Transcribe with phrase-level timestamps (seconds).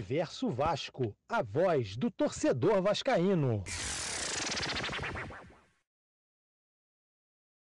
[0.00, 3.62] Universo Vasco, a voz do torcedor vascaíno.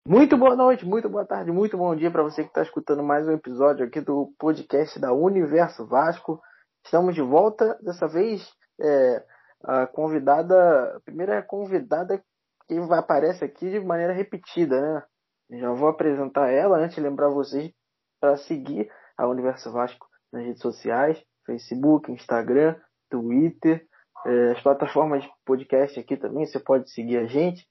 [0.08, 3.28] Muito boa noite, muito boa tarde, muito bom dia para você que está escutando mais
[3.28, 6.42] um episódio aqui do podcast da Universo Vasco.
[6.86, 9.26] Estamos de volta, dessa vez é,
[9.66, 12.24] a convidada, a primeira convidada
[12.66, 15.04] que aparece aqui de maneira repetida,
[15.50, 15.60] né?
[15.60, 17.74] Já vou apresentar ela antes de lembrar vocês
[18.22, 22.76] para seguir a Universo Vasco nas redes sociais, Facebook, Instagram,
[23.10, 23.86] Twitter,
[24.26, 27.68] é, as plataformas de podcast aqui também, você pode seguir a gente.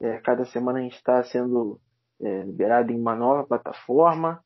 [0.00, 1.80] É, cada semana a gente está sendo
[2.20, 4.42] é, liberado em uma nova plataforma.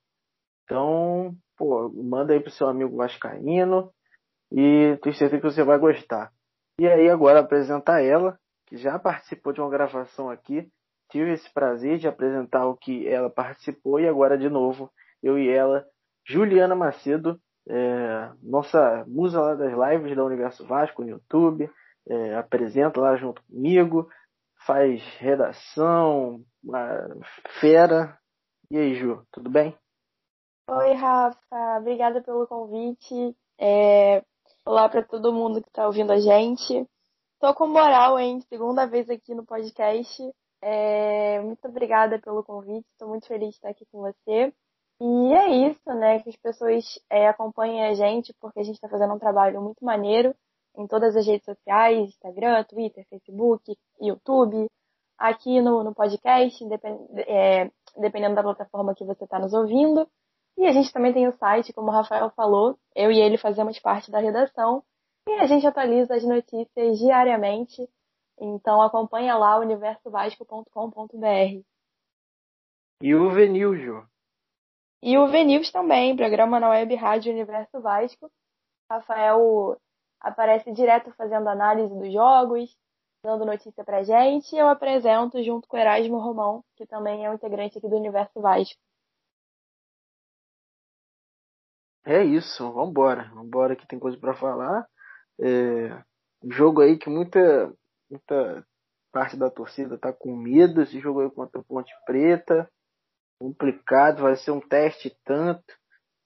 [0.64, 3.90] Então, pô, manda aí pro seu amigo Vascaíno
[4.52, 6.30] e tenho certeza que você vai gostar.
[6.78, 10.70] E aí agora apresentar ela, que já participou de uma gravação aqui.
[11.10, 14.90] Tive esse prazer de apresentar o que ela participou e agora de novo
[15.22, 15.84] eu e ela,
[16.26, 21.70] Juliana Macedo, é, nossa musa lá das lives da Universo Vasco no YouTube,
[22.08, 24.08] é, apresenta lá junto comigo,
[24.66, 26.42] faz redação,
[27.60, 28.18] fera.
[28.70, 29.76] E aí, Ju, tudo bem?
[30.70, 33.36] Oi, Rafa, obrigada pelo convite.
[33.58, 34.22] É,
[34.64, 36.86] olá para todo mundo que está ouvindo a gente.
[37.40, 38.40] Tô com moral, hein?
[38.48, 40.22] Segunda vez aqui no podcast.
[40.60, 44.52] É, muito obrigada pelo convite, estou muito feliz de estar aqui com você.
[45.00, 46.20] E é isso, né?
[46.20, 49.84] Que as pessoas é, acompanhem a gente, porque a gente está fazendo um trabalho muito
[49.84, 50.34] maneiro
[50.76, 54.68] em todas as redes sociais, Instagram, Twitter, Facebook, YouTube,
[55.18, 60.08] aqui no, no podcast, depend, é, dependendo da plataforma que você está nos ouvindo.
[60.56, 63.78] E a gente também tem o site, como o Rafael falou, eu e ele fazemos
[63.78, 64.82] parte da redação
[65.28, 67.88] e a gente atualiza as notícias diariamente.
[68.40, 71.62] Então acompanha lá universovasco.com.br.
[73.00, 74.04] E o Veniljo,
[75.02, 78.30] e o Venils também, programa na Web Rádio Universo Vasco.
[78.90, 79.80] Rafael
[80.20, 82.76] aparece direto fazendo análise dos jogos,
[83.22, 87.30] dando notícia pra gente, e eu apresento junto com o Erasmo Romão, que também é
[87.30, 88.80] um integrante aqui do Universo Vasco.
[92.04, 93.30] É isso, vambora.
[93.34, 94.88] Vambora que tem coisa para falar.
[95.38, 96.02] É,
[96.50, 97.72] jogo aí que muita,
[98.10, 98.66] muita
[99.12, 100.80] parte da torcida tá com medo.
[100.80, 102.68] Esse jogo aí contra a Ponte Preta
[103.38, 105.74] complicado, vai ser um teste tanto,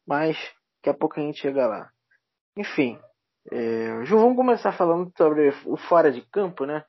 [0.07, 0.37] mas
[0.77, 1.91] daqui a pouco a gente chega lá.
[2.57, 2.99] Enfim,
[3.51, 6.85] é, Ju, vamos começar falando sobre o fora de campo, né?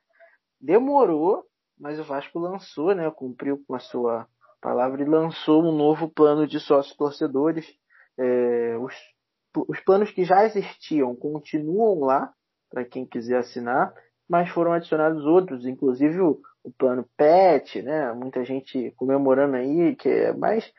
[0.60, 1.44] Demorou,
[1.80, 3.10] mas o Vasco lançou, né?
[3.12, 4.28] Cumpriu com a sua
[4.62, 7.66] palavra e lançou um novo plano de sócios torcedores.
[8.18, 8.94] É, os,
[9.68, 12.32] os planos que já existiam continuam lá
[12.70, 13.94] para quem quiser assinar,
[14.30, 18.12] mas foram adicionados outros, inclusive o, o plano PET, né?
[18.14, 20.72] Muita gente comemorando aí, que é mais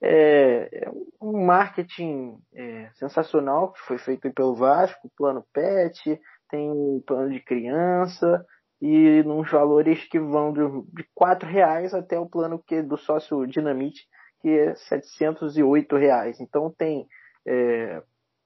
[0.00, 7.02] é, é um marketing é, sensacional que foi feito pelo Vasco, plano PET, tem o
[7.06, 8.44] plano de criança
[8.80, 10.60] e nos valores que vão de,
[10.92, 14.02] de quatro reais até o plano que do sócio Dinamite
[14.42, 16.40] que é 708 reais.
[16.40, 17.06] Então tem
[17.46, 18.02] é,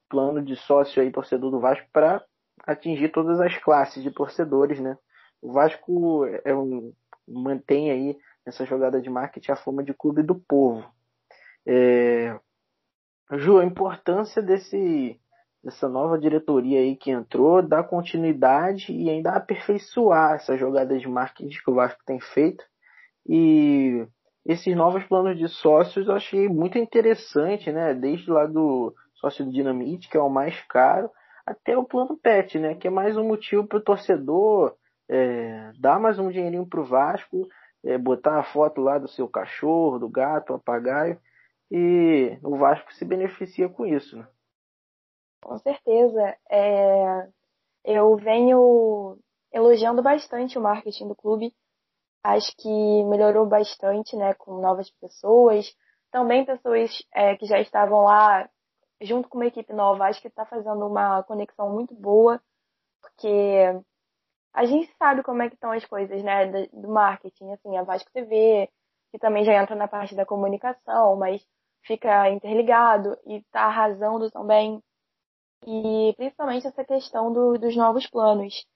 [0.08, 2.22] plano de sócio aí torcedor do Vasco para
[2.64, 4.96] atingir todas as classes de torcedores, né?
[5.41, 6.92] O Vasco é um,
[7.26, 10.88] mantém aí nessa jogada de marketing a fama de clube do povo.
[11.66, 12.38] É,
[13.32, 15.20] Ju, a importância desse,
[15.62, 21.48] dessa nova diretoria aí que entrou, dar continuidade e ainda aperfeiçoar essa jogada de marketing
[21.48, 22.64] que o Vasco tem feito.
[23.28, 24.06] E
[24.44, 27.92] esses novos planos de sócios eu achei muito interessante, né?
[27.94, 31.10] Desde lá do sócio do Dinamite, que é o mais caro,
[31.44, 32.76] até o plano PET, né?
[32.76, 34.76] Que é mais um motivo para o torcedor
[35.09, 37.49] é, dar mais um dinheirinho pro Vasco,
[37.84, 41.21] é, botar a foto lá do seu cachorro, do gato, papagaio,
[41.71, 44.17] e o Vasco se beneficia com isso.
[44.17, 44.27] Né?
[45.43, 46.37] Com certeza.
[46.50, 47.28] É,
[47.84, 49.19] eu venho
[49.53, 51.55] elogiando bastante o marketing do clube.
[52.23, 55.73] Acho que melhorou bastante, né, com novas pessoas,
[56.11, 58.49] também pessoas é, que já estavam lá
[59.00, 60.06] junto com uma equipe nova.
[60.06, 62.41] Acho que está fazendo uma conexão muito boa,
[63.00, 63.81] porque
[64.52, 68.10] a gente sabe como é que estão as coisas, né, do marketing, assim, a Vasco
[68.12, 68.69] TV,
[69.10, 71.43] que também já entra na parte da comunicação, mas
[71.82, 74.82] fica interligado e está arrasando também.
[75.66, 78.66] E principalmente essa questão do, dos novos planos.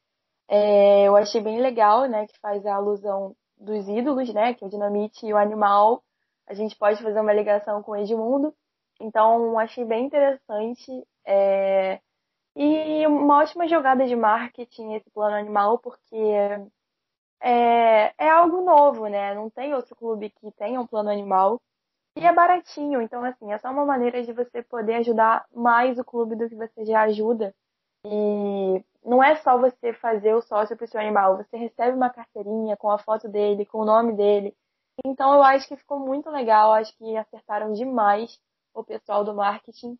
[0.48, 4.66] É, eu achei bem legal, né, que faz a alusão dos ídolos, né, que é
[4.66, 6.02] o Dinamite e o Animal.
[6.46, 8.54] A gente pode fazer uma ligação com o Edmundo.
[9.00, 11.06] Então, achei bem interessante.
[11.26, 12.00] É,
[12.56, 16.16] e uma ótima jogada de marketing esse plano animal, porque
[17.40, 19.34] é, é algo novo, né?
[19.34, 21.60] Não tem outro clube que tenha um plano animal.
[22.16, 26.04] E é baratinho, então assim, é só uma maneira de você poder ajudar mais o
[26.04, 27.54] clube do que você já ajuda.
[28.04, 32.10] E não é só você fazer o sócio para o seu animal, você recebe uma
[32.10, 34.54] carteirinha com a foto dele, com o nome dele.
[35.04, 38.38] Então eu acho que ficou muito legal, acho que acertaram demais
[38.74, 39.98] o pessoal do marketing.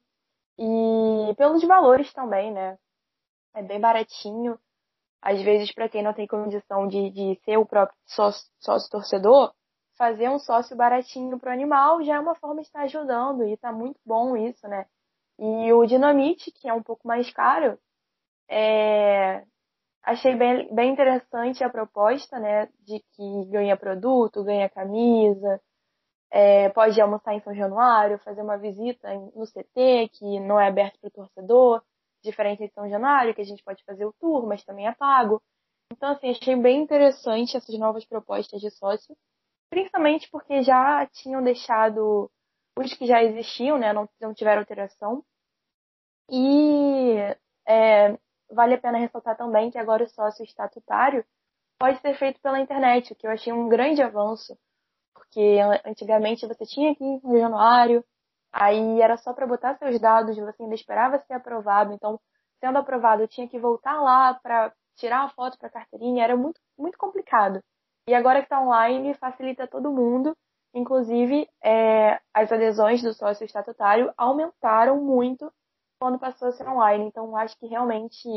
[0.63, 2.77] E pelos valores também, né?
[3.55, 4.59] É bem baratinho.
[5.23, 9.55] Às vezes, para quem não tem condição de, de ser o próprio sócio, sócio torcedor,
[9.97, 13.73] fazer um sócio baratinho pro animal já é uma forma de estar ajudando e tá
[13.73, 14.87] muito bom isso, né?
[15.39, 17.79] E o Dinamite, que é um pouco mais caro,
[18.49, 19.45] é...
[20.03, 22.67] achei bem, bem interessante a proposta, né?
[22.81, 25.61] De que ganha produto, ganha camisa,
[26.31, 30.99] é, pode almoçar em São Januário, fazer uma visita no CT, que não é aberto
[31.01, 31.83] para o torcedor,
[32.23, 35.43] diferente de São Januário, que a gente pode fazer o tour, mas também é pago.
[35.93, 39.17] Então, assim, achei bem interessante essas novas propostas de sócio,
[39.69, 42.31] principalmente porque já tinham deixado
[42.79, 45.25] os que já existiam, né, não, não tiveram alteração.
[46.31, 47.17] E
[47.67, 48.17] é,
[48.51, 51.25] vale a pena ressaltar também que agora o sócio estatutário
[51.79, 54.57] pode ser feito pela internet, o que eu achei um grande avanço,
[55.21, 58.03] porque antigamente você tinha que ir no Januário,
[58.51, 62.19] aí era só para botar seus dados, você ainda esperava ser aprovado, então
[62.59, 66.37] sendo aprovado eu tinha que voltar lá para tirar a foto para a carteirinha, era
[66.37, 67.61] muito, muito complicado.
[68.09, 70.37] E agora que está online, facilita todo mundo.
[70.75, 75.53] Inclusive, é, as adesões do sócio estatutário aumentaram muito
[76.01, 77.07] quando passou a ser online.
[77.07, 78.29] Então, acho que realmente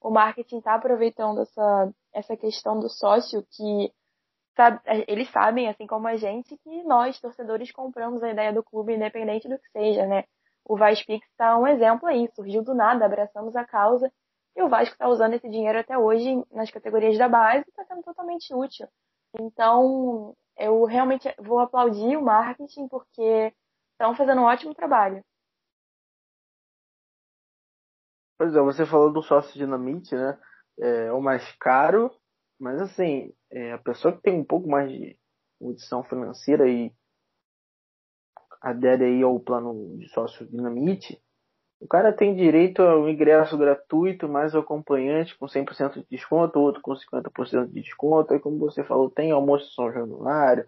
[0.00, 3.92] o marketing está aproveitando essa, essa questão do sócio, que
[4.58, 8.92] sabe, eles sabem, assim como a gente, que nós, torcedores, compramos a ideia do clube,
[8.92, 10.24] independente do que seja, né?
[10.64, 14.12] O Vaspix está um exemplo aí, surgiu do nada, abraçamos a causa,
[14.56, 17.84] e o Vasco está usando esse dinheiro até hoje nas categorias da base e está
[17.84, 18.88] sendo totalmente útil.
[19.40, 23.54] Então, eu realmente vou aplaudir o marketing porque
[23.92, 25.22] estão fazendo um ótimo trabalho.
[28.36, 30.36] Pois é, você falou do sócio dinamite, né?
[30.80, 32.10] É o mais caro,
[32.58, 35.18] mas assim, é, a pessoa que tem um pouco mais de
[35.58, 36.92] condição financeira e
[38.60, 41.20] adere aí ao plano de sócio dinamite,
[41.80, 46.82] o cara tem direito ao ingresso gratuito, mais o acompanhante com 100% de desconto, outro
[46.82, 48.34] com 50% de desconto.
[48.34, 50.66] Aí, como você falou, tem almoço São Januário,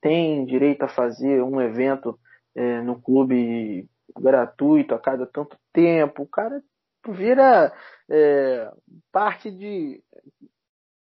[0.00, 2.18] tem direito a fazer um evento
[2.54, 6.22] é, no clube gratuito a cada tanto tempo.
[6.22, 6.62] O cara
[7.08, 7.72] vira
[8.08, 8.70] é,
[9.10, 10.00] parte de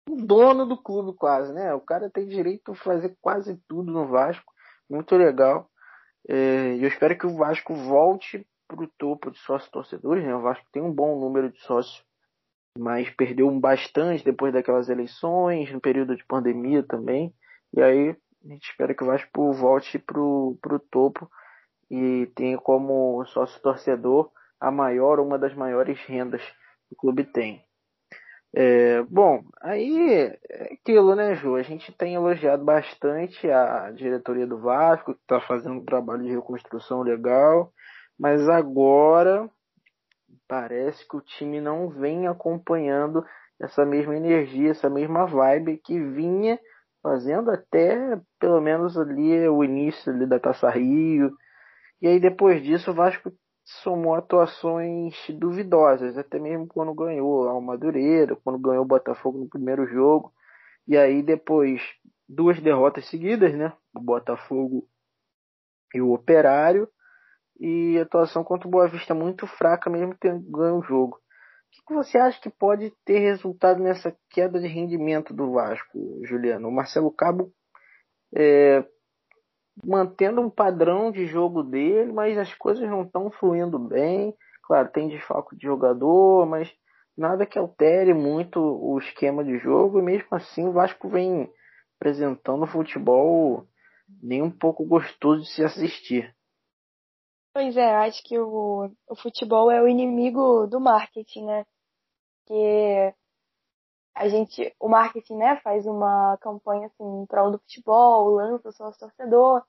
[0.07, 1.73] dono do clube quase, né?
[1.73, 4.51] O cara tem direito a fazer quase tudo no Vasco,
[4.89, 5.69] muito legal.
[6.27, 10.35] É, eu espero que o Vasco volte para o topo de sócios torcedores, né?
[10.35, 12.03] O Vasco tem um bom número de sócios,
[12.77, 17.33] mas perdeu bastante depois daquelas eleições, no período de pandemia também.
[17.73, 20.57] E aí a gente espera que o Vasco volte para o
[20.89, 21.29] topo
[21.89, 26.41] e tenha como sócio torcedor a maior, uma das maiores rendas
[26.87, 27.65] que o clube tem.
[28.53, 30.13] É, bom, aí
[30.49, 31.55] é aquilo, né, Ju?
[31.55, 36.31] A gente tem elogiado bastante a diretoria do Vasco, que está fazendo um trabalho de
[36.31, 37.71] reconstrução legal,
[38.19, 39.49] mas agora
[40.47, 43.25] parece que o time não vem acompanhando
[43.59, 46.59] essa mesma energia, essa mesma vibe que vinha
[47.01, 51.31] fazendo até pelo menos ali o início ali da Taça Rio.
[52.01, 53.31] E aí depois disso o Vasco
[53.63, 59.85] somou atuações duvidosas, até mesmo quando ganhou o Madureira, quando ganhou o Botafogo no primeiro
[59.87, 60.33] jogo.
[60.87, 61.81] E aí depois
[62.27, 63.73] duas derrotas seguidas, né?
[63.95, 64.87] O Botafogo
[65.93, 66.87] e o Operário.
[67.59, 71.17] E atuação contra o Boa Vista muito fraca, mesmo tendo ganho o jogo.
[71.17, 76.67] O que você acha que pode ter resultado nessa queda de rendimento do Vasco, Juliano?
[76.67, 77.53] O Marcelo Cabo
[78.35, 78.83] é,
[79.83, 84.35] mantendo um padrão de jogo dele, mas as coisas não estão fluindo bem.
[84.63, 86.71] Claro, tem desfalco de jogador, mas
[87.17, 89.99] nada que altere muito o esquema de jogo.
[89.99, 91.51] E mesmo assim, o Vasco vem
[91.99, 93.65] apresentando futebol
[94.21, 96.33] nem um pouco gostoso de se assistir.
[97.53, 101.65] Pois é, acho que o, o futebol é o inimigo do marketing, né?
[102.47, 103.13] Que
[104.13, 108.71] a gente, o marketing, né, faz uma campanha assim em prol do futebol, lança o
[108.71, 109.63] seu torcedor,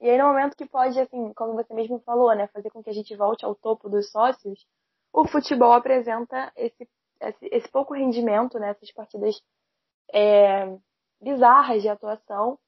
[0.00, 2.90] e aí no momento que pode, assim, como você mesmo falou, né, fazer com que
[2.90, 4.66] a gente volte ao topo dos sócios,
[5.12, 6.88] o futebol apresenta esse,
[7.20, 9.40] esse, esse pouco rendimento, né, essas partidas
[10.12, 10.76] é,
[11.20, 12.58] bizarras de atuação,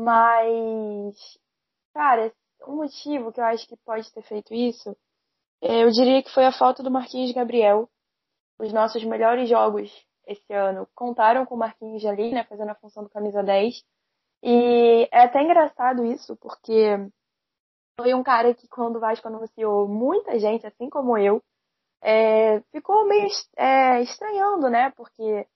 [0.00, 1.38] mas,
[1.94, 2.32] cara,
[2.66, 4.96] um motivo que eu acho que pode ter feito isso,
[5.60, 7.88] é, eu diria que foi a falta do Marquinhos Gabriel.
[8.58, 9.90] Os nossos melhores jogos
[10.28, 13.82] esse ano contaram com o Marquinhos ali, né, fazendo a função do camisa 10.
[14.42, 16.96] E é até engraçado isso, porque
[18.00, 21.42] foi um cara que quando o Vasco anunciou, muita gente, assim como eu,
[22.02, 24.90] é, ficou meio é, estranhando, né?
[24.90, 25.46] Porque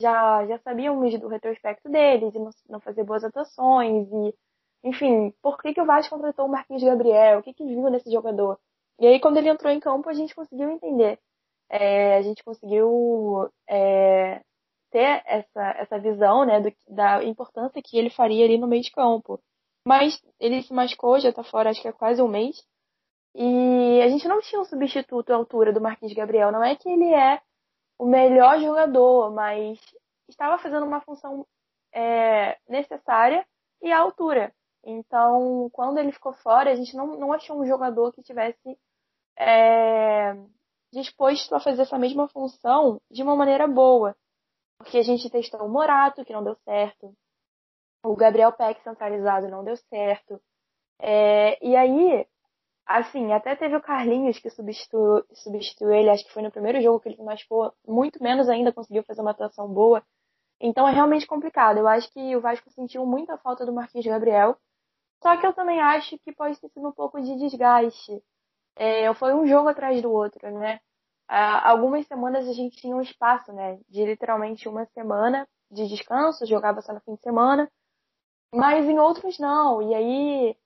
[0.00, 4.34] já, já sabíamos do retrospecto dele, de não, não fazer boas atuações e,
[4.84, 7.40] enfim, por que, que o Vasco contratou o Marquinhos Gabriel?
[7.40, 8.58] O que, que viu nesse jogador?
[8.98, 11.18] E aí, quando ele entrou em campo, a gente conseguiu entender.
[11.70, 14.42] É, a gente conseguiu é,
[14.90, 18.90] ter essa, essa visão né, do, da importância que ele faria ali no meio de
[18.90, 19.40] campo.
[19.86, 22.56] Mas ele se machucou, já está fora acho que é quase um mês.
[23.34, 26.50] E a gente não tinha um substituto à altura do Marquinhos Gabriel.
[26.50, 27.40] Não é que ele é
[27.98, 29.78] o melhor jogador, mas
[30.28, 31.46] estava fazendo uma função
[31.92, 33.46] é, necessária
[33.80, 34.52] e à altura.
[34.84, 38.78] Então, quando ele ficou fora, a gente não, não achou um jogador que tivesse
[39.38, 40.34] é,
[40.92, 44.16] disposto a fazer essa mesma função de uma maneira boa.
[44.78, 47.14] Porque a gente testou o Morato, que não deu certo.
[48.04, 50.40] O Gabriel Peck centralizado não deu certo.
[50.98, 52.26] É, e aí,
[52.86, 57.00] assim, até teve o Carlinhos que substituiu, substituiu ele, acho que foi no primeiro jogo
[57.00, 60.02] que ele se machucou, muito menos ainda conseguiu fazer uma atuação boa.
[60.60, 61.78] Então é realmente complicado.
[61.78, 64.56] Eu acho que o Vasco sentiu muita falta do Marquinhos Gabriel.
[65.22, 68.22] Só que eu também acho que pode ter sido um pouco de desgaste.
[68.82, 70.80] É, foi um jogo atrás do outro, né?
[71.28, 73.78] Algumas semanas a gente tinha um espaço, né?
[73.90, 77.70] De literalmente uma semana de descanso, jogava só no fim de semana.
[78.54, 79.82] Mas em outros não.
[79.82, 80.56] E aí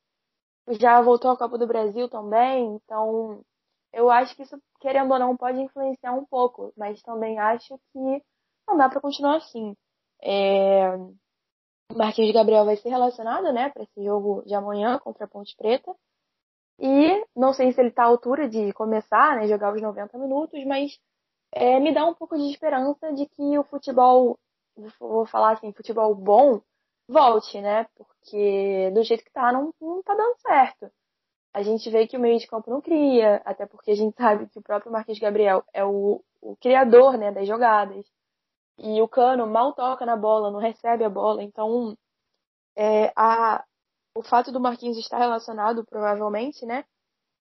[0.79, 3.45] já voltou à Copa do Brasil também, então
[3.93, 8.23] eu acho que isso, querendo ou não, pode influenciar um pouco, mas também acho que
[8.69, 9.77] não dá para continuar assim.
[10.23, 10.97] É...
[11.97, 15.93] Marquinhos Gabriel vai ser relacionado, né, para esse jogo de amanhã contra a Ponte Preta.
[16.79, 20.65] E não sei se ele está à altura de começar, né, jogar os 90 minutos,
[20.67, 20.99] mas
[21.53, 24.39] é, me dá um pouco de esperança de que o futebol,
[24.99, 26.61] vou falar assim, futebol bom,
[27.09, 27.87] volte, né?
[27.97, 30.91] Porque do jeito que tá, não, não tá dando certo.
[31.53, 34.49] A gente vê que o meio de campo não cria, até porque a gente sabe
[34.49, 38.05] que o próprio Marquinhos Gabriel é o, o criador, né, das jogadas.
[38.79, 41.43] E o Cano mal toca na bola, não recebe a bola.
[41.43, 41.97] Então,
[42.77, 43.65] é, a,
[44.17, 46.85] o fato do Marquinhos estar relacionado, provavelmente, né,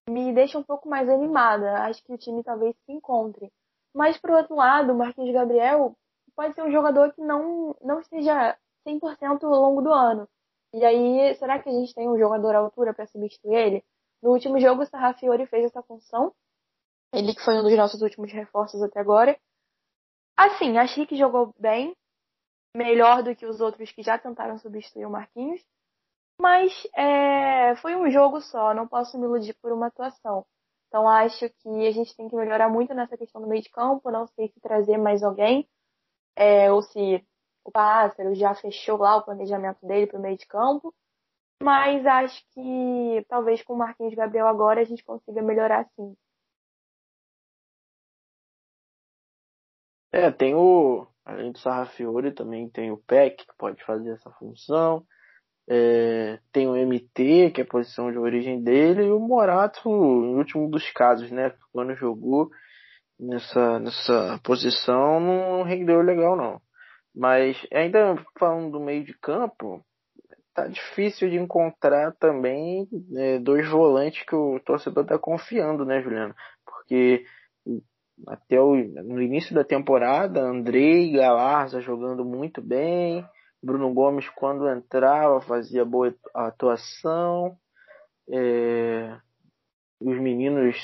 [0.09, 1.83] me deixa um pouco mais animada.
[1.83, 3.51] Acho que o time talvez se encontre.
[3.93, 5.95] Mas, por outro lado, o Marquinhos Gabriel
[6.35, 10.27] pode ser um jogador que não, não esteja 100% ao longo do ano.
[10.73, 13.85] E aí, será que a gente tem um jogador à altura para substituir ele?
[14.21, 16.33] No último jogo, o Sarrafiori fez essa função.
[17.13, 19.39] Ele que foi um dos nossos últimos reforços até agora.
[20.35, 21.95] Assim, achei que jogou bem.
[22.75, 25.61] Melhor do que os outros que já tentaram substituir o Marquinhos.
[26.39, 30.45] Mas é, foi um jogo só, não posso me iludir por uma atuação.
[30.87, 34.11] Então acho que a gente tem que melhorar muito nessa questão do meio de campo.
[34.11, 35.67] Não sei se trazer mais alguém,
[36.35, 37.25] é, ou se
[37.63, 40.93] o Pássaro já fechou lá o planejamento dele para o meio de campo.
[41.61, 46.15] Mas acho que talvez com o Marquinhos Gabriel agora a gente consiga melhorar sim.
[50.11, 51.07] É, tem o.
[51.25, 55.07] Além do Sarrafiori, também tem o PEC, que pode fazer essa função.
[55.69, 60.37] É, tem o MT, que é a posição de origem dele, e o Morato, no
[60.37, 61.53] último dos casos, né?
[61.71, 62.49] Quando jogou
[63.19, 66.61] nessa, nessa posição, não rendeu legal, não.
[67.15, 69.83] Mas ainda falando do meio de campo,
[70.53, 76.35] tá difícil de encontrar também é, dois volantes que o torcedor tá confiando, né, Juliano?
[76.65, 77.25] Porque
[78.27, 83.25] até o, no início da temporada, Andrei e Galarza jogando muito bem,
[83.63, 87.57] Bruno Gomes quando entrava fazia boa atuação,
[88.29, 89.17] é,
[90.01, 90.77] os meninos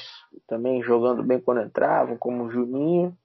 [0.47, 3.17] também jogando bem quando entravam, como o Juninho.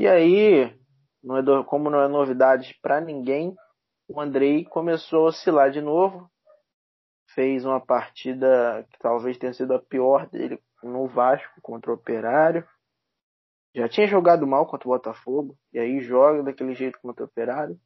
[0.00, 0.76] E aí
[1.22, 3.56] não é, como não é novidade para ninguém,
[4.08, 6.28] o Andrei começou a oscilar de novo.
[7.34, 12.66] Fez uma partida que talvez tenha sido a pior dele no Vasco contra o Operário.
[13.74, 17.78] Já tinha jogado mal contra o Botafogo, e aí joga daquele jeito contra o Operário.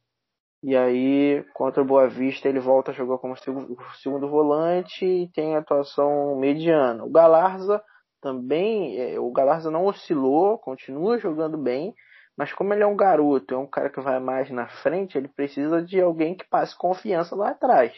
[0.63, 5.57] E aí, contra o Boa Vista, ele volta a jogar como segundo, volante e tem
[5.57, 7.03] atuação mediana.
[7.03, 7.83] O Galarza
[8.21, 11.93] também, é, o Galarza não oscilou, continua jogando bem,
[12.37, 15.27] mas como ele é um garoto, é um cara que vai mais na frente, ele
[15.27, 17.93] precisa de alguém que passe confiança lá atrás.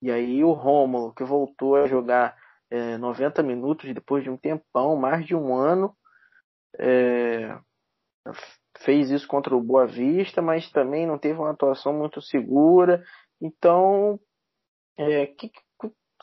[0.00, 2.34] E aí o Rômulo, que voltou a jogar
[2.70, 5.94] é, 90 minutos depois de um tempão, mais de um ano,
[6.78, 7.54] é,
[8.84, 13.02] fez isso contra o Boa Vista, mas também não teve uma atuação muito segura.
[13.40, 14.18] Então,
[14.96, 15.50] é, que,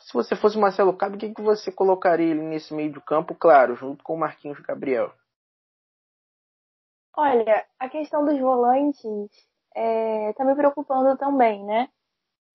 [0.00, 3.34] se você fosse o Marcelo Cabo, o que, você colocaria ele nesse meio do campo,
[3.34, 5.12] claro, junto com o Marquinhos Gabriel?
[7.16, 9.02] Olha, a questão dos volantes
[9.74, 11.88] é, tá me preocupando também, né?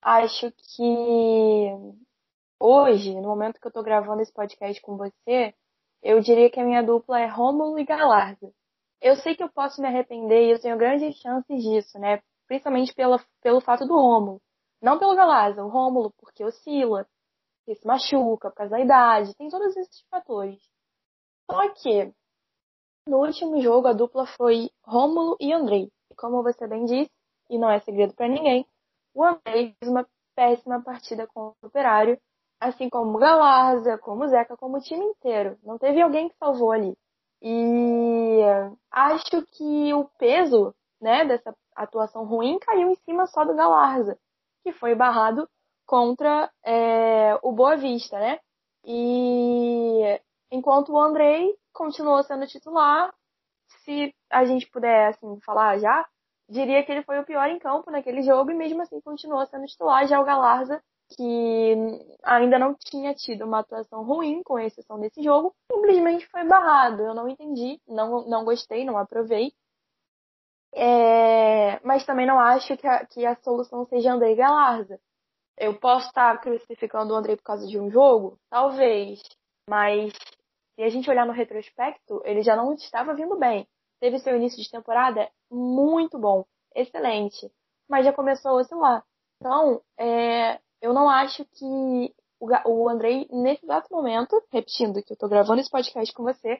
[0.03, 1.67] Acho que
[2.59, 5.53] hoje, no momento que eu tô gravando esse podcast com você,
[6.03, 8.51] eu diria que a minha dupla é Rômulo e Galarza.
[9.01, 12.21] Eu sei que eu posso me arrepender e eu tenho grandes chances disso, né?
[12.47, 14.41] Principalmente pela, pelo fato do Rômulo.
[14.81, 17.07] Não pelo Galarza, o Rômulo, porque oscila,
[17.59, 20.59] porque se machuca por causa da idade, tem todos esses fatores.
[21.49, 22.13] Só que,
[23.07, 25.91] no último jogo, a dupla foi Rômulo e Andrei.
[26.11, 27.11] E como você bem disse,
[27.49, 28.65] e não é segredo para ninguém,
[29.13, 32.19] o Andrei fez uma péssima partida com o Operário
[32.61, 35.57] assim como Galarza, como Zeca, como o time inteiro.
[35.63, 36.95] Não teve alguém que salvou ali.
[37.41, 38.39] E
[38.91, 44.17] acho que o peso, né, dessa atuação ruim caiu em cima só do Galarza,
[44.63, 45.49] que foi barrado
[45.85, 48.39] contra é, o Boa Vista, né?
[48.85, 50.19] E
[50.51, 53.13] enquanto o Andrei continuou sendo titular,
[53.83, 56.07] se a gente puder assim falar já,
[56.49, 59.65] diria que ele foi o pior em campo naquele jogo e mesmo assim continuou sendo
[59.65, 60.05] titular.
[60.07, 60.83] Já o Galarza
[61.15, 61.75] que
[62.23, 67.01] ainda não tinha tido uma atuação ruim, com exceção desse jogo, simplesmente foi barrado.
[67.01, 69.51] Eu não entendi, não, não gostei, não aprovei.
[70.73, 74.99] É, mas também não acho que a, que a solução seja André Galarza.
[75.57, 78.39] Eu posso estar crucificando o André por causa de um jogo?
[78.49, 79.21] Talvez.
[79.69, 80.13] Mas
[80.75, 83.67] se a gente olhar no retrospecto, ele já não estava vindo bem.
[83.99, 86.43] Teve seu início de temporada muito bom,
[86.75, 87.51] excelente.
[87.87, 89.03] Mas já começou a oscilar.
[89.39, 92.13] Então, é, eu não acho que
[92.65, 96.59] o Andrei, nesse exato momento, repetindo que eu tô gravando esse podcast com você,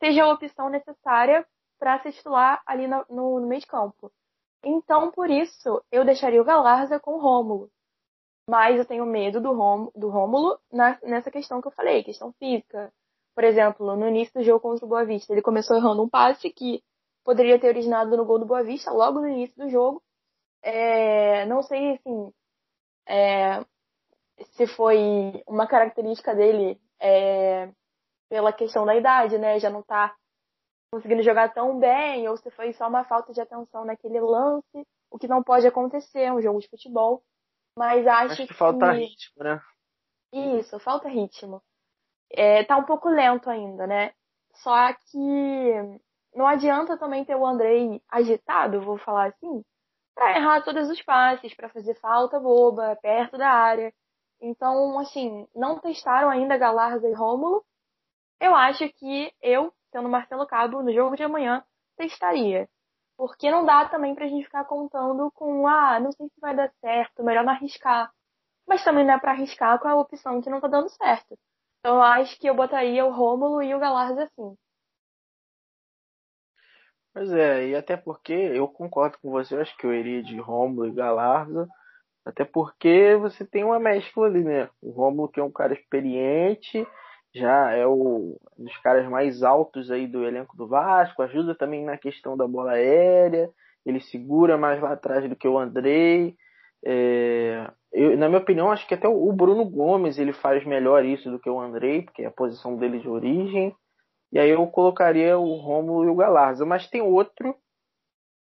[0.00, 1.46] seja a opção necessária
[1.78, 4.10] para se titular ali no, no, meio de campo.
[4.62, 7.70] Então, por isso, eu deixaria o Galarza com o Rômulo.
[8.48, 12.32] Mas eu tenho medo do, Rômulo, do Rômulo na, nessa questão que eu falei, questão
[12.32, 12.92] física.
[13.34, 16.50] Por exemplo, no início do jogo contra o Boa Vista, ele começou errando um passe
[16.50, 16.82] que
[17.24, 20.02] poderia ter originado no gol do Boa Vista logo no início do jogo.
[20.62, 22.32] É, não sei, assim,
[23.06, 23.64] é,
[24.52, 27.70] se foi uma característica dele é,
[28.28, 29.58] pela questão da idade, né?
[29.58, 30.14] Já não tá
[30.92, 35.18] conseguindo jogar tão bem, ou se foi só uma falta de atenção naquele lance, o
[35.18, 37.22] que não pode acontecer, é um jogo de futebol.
[37.76, 39.60] Mas acho, acho que, que falta ritmo, né?
[40.32, 41.62] Isso, falta ritmo.
[42.30, 44.12] É, tá um pouco lento ainda, né?
[44.54, 46.00] Só que
[46.34, 49.64] não adianta também ter o Andrei agitado, vou falar assim,
[50.14, 53.92] para errar todos os passes, para fazer falta boba perto da área.
[54.40, 57.64] Então, assim, não testaram ainda Galarza e Rômulo.
[58.40, 61.62] Eu acho que eu, sendo Marcelo Cabo, no jogo de amanhã,
[61.96, 62.68] testaria.
[63.16, 66.72] Porque não dá também pra gente ficar contando com, ah, não sei se vai dar
[66.80, 68.10] certo, melhor não arriscar.
[68.66, 71.38] Mas também não é pra arriscar com a opção que não tá dando certo.
[71.80, 74.56] Então eu acho que eu botaria o Rômulo e o Galarza assim.
[77.12, 80.38] Pois é, e até porque eu concordo com você, eu acho que eu iria de
[80.38, 81.68] Rômulo e Galarza,
[82.24, 84.68] até porque você tem uma mescla ali, né?
[84.82, 86.86] O Rômulo que é um cara experiente,
[87.34, 91.84] já é o um dos caras mais altos aí do elenco do Vasco, ajuda também
[91.84, 93.50] na questão da bola aérea,
[93.86, 96.36] ele segura mais lá atrás do que o Andrei.
[96.84, 101.30] É, eu, na minha opinião, acho que até o Bruno Gomes ele faz melhor isso
[101.30, 103.74] do que o Andrei, porque é a posição dele de origem.
[104.32, 106.64] E aí eu colocaria o Rômulo e o Galarza.
[106.64, 107.56] Mas tem outro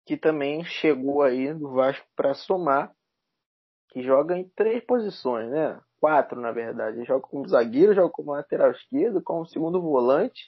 [0.07, 2.94] que também chegou aí do Vasco para somar,
[3.90, 5.81] que joga em três posições, né?
[6.01, 6.99] Quatro, na verdade.
[6.99, 10.47] Ele joga como zagueiro, joga como lateral esquerdo, como segundo volante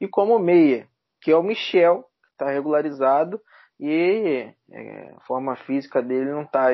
[0.00, 0.88] e como meia,
[1.20, 3.40] que é o Michel, que está regularizado
[3.78, 6.68] e é, a forma física dele não está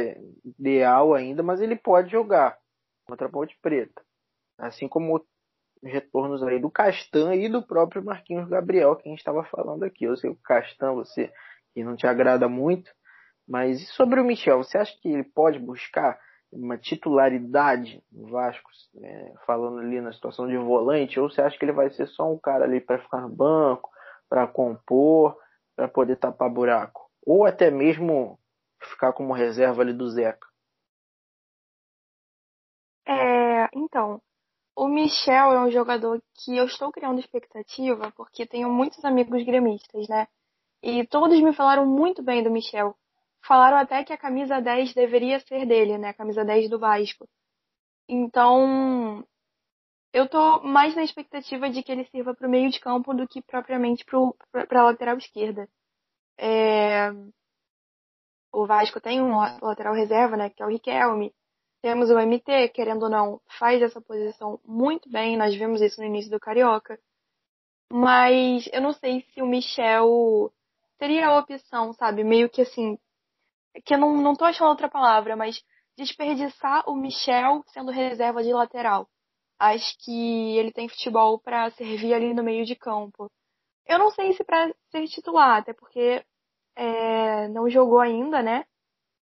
[0.45, 2.59] ideal ainda, mas ele pode jogar
[3.07, 4.03] contra a Ponte Preta.
[4.59, 5.25] Assim como
[5.83, 10.05] retornos aí do Castan e do próprio Marquinhos Gabriel, que a gente estava falando aqui.
[10.05, 11.33] Eu sei o Castan, você
[11.73, 12.91] que não te agrada muito,
[13.49, 14.59] mas e sobre o Michel?
[14.59, 16.19] Você acha que ele pode buscar
[16.53, 18.69] uma titularidade no Vasco,
[19.03, 22.31] é, falando ali na situação de volante, ou você acha que ele vai ser só
[22.31, 23.89] um cara ali para ficar no banco,
[24.29, 25.37] para compor,
[25.77, 27.09] para poder tapar buraco?
[27.25, 28.39] Ou até mesmo
[28.83, 30.47] ficar como reserva ali do Zeca?
[33.07, 34.21] É, então,
[34.81, 40.09] o Michel é um jogador que eu estou criando expectativa porque tenho muitos amigos gremistas,
[40.09, 40.27] né?
[40.83, 42.97] E todos me falaram muito bem do Michel.
[43.47, 46.09] Falaram até que a camisa 10 deveria ser dele, né?
[46.09, 47.29] A camisa 10 do Vasco.
[48.09, 49.23] Então,
[50.15, 53.29] eu tô mais na expectativa de que ele sirva para o meio de campo do
[53.29, 54.03] que propriamente
[54.51, 55.69] para a lateral esquerda.
[56.39, 57.11] É...
[58.51, 60.49] O Vasco tem um lateral reserva, né?
[60.49, 61.35] Que é o Riquelme.
[61.83, 66.07] Temos o MT, querendo ou não, faz essa posição muito bem, nós vimos isso no
[66.07, 66.99] início do Carioca.
[67.93, 70.53] Mas eu não sei se o Michel
[70.99, 72.23] teria a opção, sabe?
[72.23, 72.99] Meio que assim.
[73.85, 75.65] Que eu não, não tô achando outra palavra, mas
[75.97, 79.09] desperdiçar o Michel sendo reserva de lateral.
[79.59, 83.31] Acho que ele tem futebol para servir ali no meio de campo.
[83.87, 86.25] Eu não sei se para ser titular, até porque
[86.77, 88.65] é, não jogou ainda, né?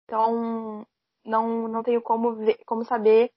[0.04, 0.86] Então
[1.26, 3.32] não, não tenho como, ver, como saber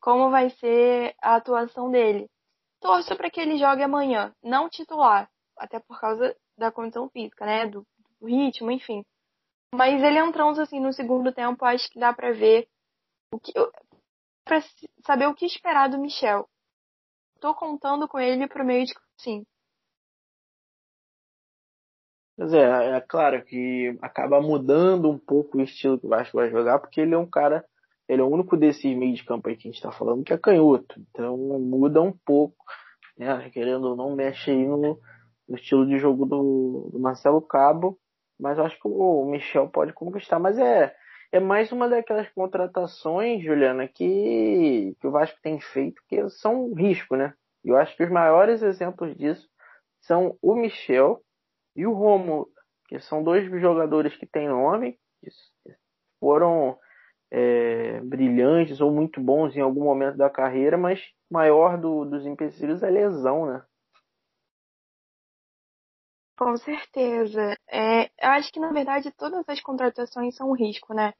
[0.00, 2.28] como vai ser a atuação dele.
[2.80, 7.66] Torço para que ele jogue amanhã, não titular, até por causa da condição física, né?
[7.66, 7.86] Do,
[8.18, 9.04] do ritmo, enfim.
[9.74, 12.66] Mas ele entrando assim no segundo tempo, acho que dá para ver
[13.32, 13.52] o que
[14.44, 14.62] para
[15.06, 16.48] saber o que esperar do Michel.
[17.40, 19.46] Tô contando com ele pro meio de sim.
[22.40, 26.50] Mas é, é claro que acaba mudando um pouco o estilo que o Vasco vai
[26.50, 27.62] jogar, porque ele é um cara,
[28.08, 30.32] ele é o único desses meio de campo aí que a gente está falando que
[30.32, 30.98] é canhoto.
[31.10, 32.56] Então muda um pouco,
[33.18, 33.50] né?
[33.50, 34.98] Querendo ou não, mexe aí no,
[35.46, 37.98] no estilo de jogo do, do Marcelo Cabo.
[38.38, 40.38] Mas acho que o Michel pode conquistar.
[40.38, 40.94] Mas é,
[41.30, 46.74] é mais uma daquelas contratações, Juliana, que, que o Vasco tem feito que são um
[46.74, 47.34] risco, né?
[47.62, 49.46] Eu acho que os maiores exemplos disso
[50.00, 51.22] são o Michel
[51.74, 52.48] e o Romulo,
[52.88, 55.30] que são dois jogadores que têm nome, que
[56.18, 56.78] foram
[57.30, 62.82] é, brilhantes ou muito bons em algum momento da carreira, mas maior do, dos empecilhos
[62.82, 63.64] é lesão, né?
[66.36, 67.54] Com certeza.
[67.70, 71.12] É, eu acho que, na verdade, todas as contratações são um risco, né?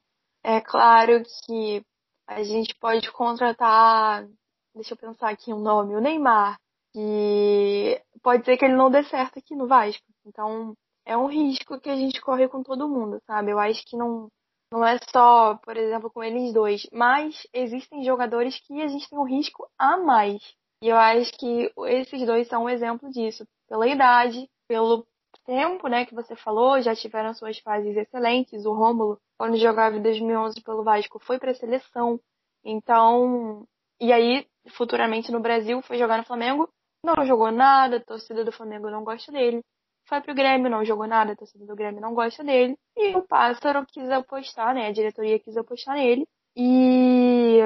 [0.43, 1.85] É claro que
[2.27, 4.27] a gente pode contratar,
[4.73, 6.57] deixa eu pensar aqui um nome, o Neymar,
[6.91, 10.05] que pode ser que ele não dê certo aqui no Vasco.
[10.25, 10.73] Então,
[11.05, 13.51] é um risco que a gente corre com todo mundo, sabe?
[13.51, 14.29] Eu acho que não,
[14.71, 19.19] não é só, por exemplo, com eles dois, mas existem jogadores que a gente tem
[19.19, 20.41] um risco a mais.
[20.83, 25.05] E eu acho que esses dois são um exemplo disso, pela idade, pelo
[25.45, 28.65] tempo, né, que você falou, já tiveram suas fases excelentes.
[28.65, 32.19] O Rômulo, quando jogava em 2011 pelo Vasco, foi para a seleção.
[32.63, 33.65] Então,
[33.99, 36.69] e aí, futuramente no Brasil, foi jogar no Flamengo,
[37.03, 39.63] não jogou nada, a torcida do Flamengo não gosta dele.
[40.05, 42.77] Foi pro Grêmio, não jogou nada, a torcida do Grêmio não gosta dele.
[42.95, 46.27] E o Pássaro quis apostar, né, a diretoria quis apostar nele.
[46.55, 47.59] E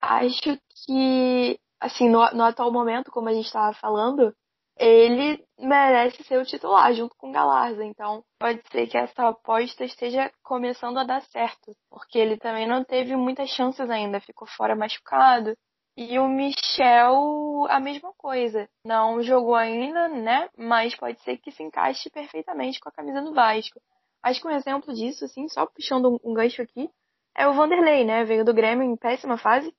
[0.00, 4.34] acho que, assim, no, no atual momento, como a gente estava falando,
[4.78, 7.84] ele merece ser o titular junto com o Galarza.
[7.84, 12.84] Então, pode ser que essa aposta esteja começando a dar certo, porque ele também não
[12.84, 15.54] teve muitas chances ainda, ficou fora machucado.
[16.00, 18.68] E o Michel, a mesma coisa.
[18.84, 20.48] Não jogou ainda, né?
[20.56, 23.80] Mas pode ser que se encaixe perfeitamente com a camisa do Vasco.
[24.22, 26.88] Acho que um exemplo disso, assim, só puxando um gancho aqui,
[27.36, 28.24] é o Vanderlei, né?
[28.24, 29.74] Veio do Grêmio em péssima fase.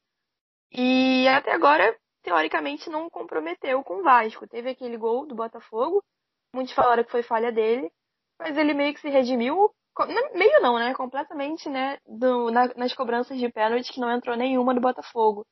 [0.73, 4.45] E até agora teoricamente não comprometeu com o Vasco.
[4.45, 6.03] Teve aquele gol do Botafogo,
[6.53, 7.89] muitos falaram que foi falha dele,
[8.37, 9.73] mas ele meio que se redimiu,
[10.33, 10.93] meio não, né?
[10.93, 11.97] Completamente, né?
[12.05, 15.47] Do, na, nas cobranças de pênalti que não entrou nenhuma do Botafogo.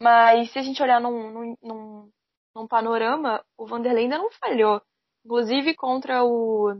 [0.00, 2.12] Mas se a gente olhar num, num,
[2.54, 4.80] num, panorama, o Vanderlei ainda não falhou.
[5.24, 6.72] Inclusive contra o,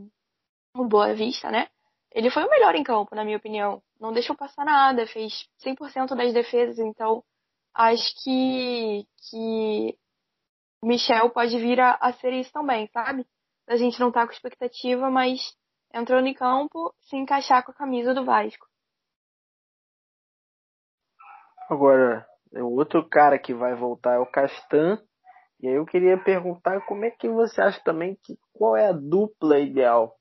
[0.75, 1.67] o Boa Vista, né?
[2.11, 3.81] Ele foi o melhor em campo, na minha opinião.
[3.99, 7.23] Não deixou passar nada, fez 100% das defesas, então
[7.73, 9.97] acho que, que
[10.81, 13.27] o Michel pode vir a, a ser isso também, sabe?
[13.67, 15.55] A gente não tá com expectativa, mas
[15.93, 18.67] entrou em campo, se encaixar com a camisa do Vasco.
[21.69, 24.99] Agora, o outro cara que vai voltar é o Castan.
[25.61, 28.93] E aí eu queria perguntar como é que você acha também que qual é a
[28.93, 30.15] dupla ideal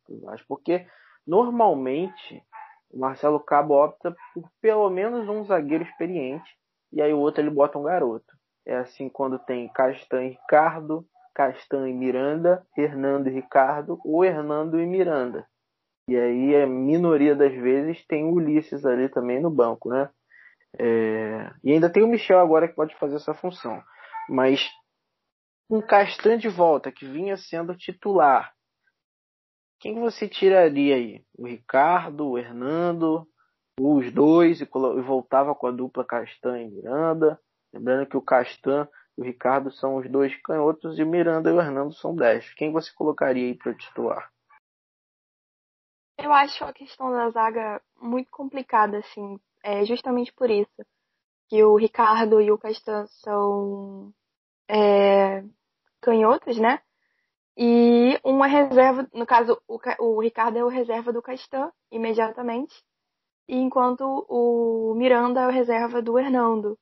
[0.49, 0.87] Porque
[1.27, 2.43] normalmente
[2.91, 6.59] o Marcelo Cabo opta por pelo menos um zagueiro experiente
[6.93, 8.37] e aí o outro ele bota um garoto.
[8.67, 14.81] É assim quando tem Castan e Ricardo, Castan e Miranda, Hernando e Ricardo, ou Hernando
[14.81, 15.47] e Miranda.
[16.09, 20.11] E aí a minoria das vezes tem Ulisses ali também no banco, né?
[20.77, 21.51] É...
[21.63, 23.83] E ainda tem o Michel agora que pode fazer essa função.
[24.29, 24.69] Mas
[25.71, 28.53] um Castan de volta, que vinha sendo titular,
[29.81, 31.25] quem você tiraria aí?
[31.37, 33.27] O Ricardo, o Hernando,
[33.81, 37.41] os dois e, voltava com a dupla Castan e Miranda.
[37.73, 41.53] Lembrando que o Castan e o Ricardo são os dois canhotos e o Miranda e
[41.53, 42.53] o Hernando são dez.
[42.55, 44.33] Quem você colocaria aí para titular?
[46.19, 50.85] Eu acho a questão da zaga muito complicada, assim, é justamente por isso.
[51.49, 54.13] Que o Ricardo e o Castan são
[54.69, 55.43] é,
[56.01, 56.81] canhotos, né?
[57.57, 62.75] E uma reserva, no caso, o, o Ricardo é o reserva do Castan, imediatamente
[63.49, 66.79] enquanto o Miranda é o reserva do Hernando.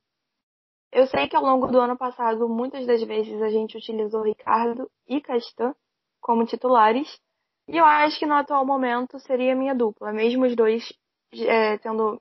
[0.92, 4.90] Eu sei que ao longo do ano passado, muitas das vezes a gente utilizou Ricardo
[5.06, 5.74] e Castan
[6.20, 7.20] como titulares,
[7.68, 10.84] e eu acho que no atual momento seria minha dupla, mesmo os dois
[11.32, 12.20] é, tendo,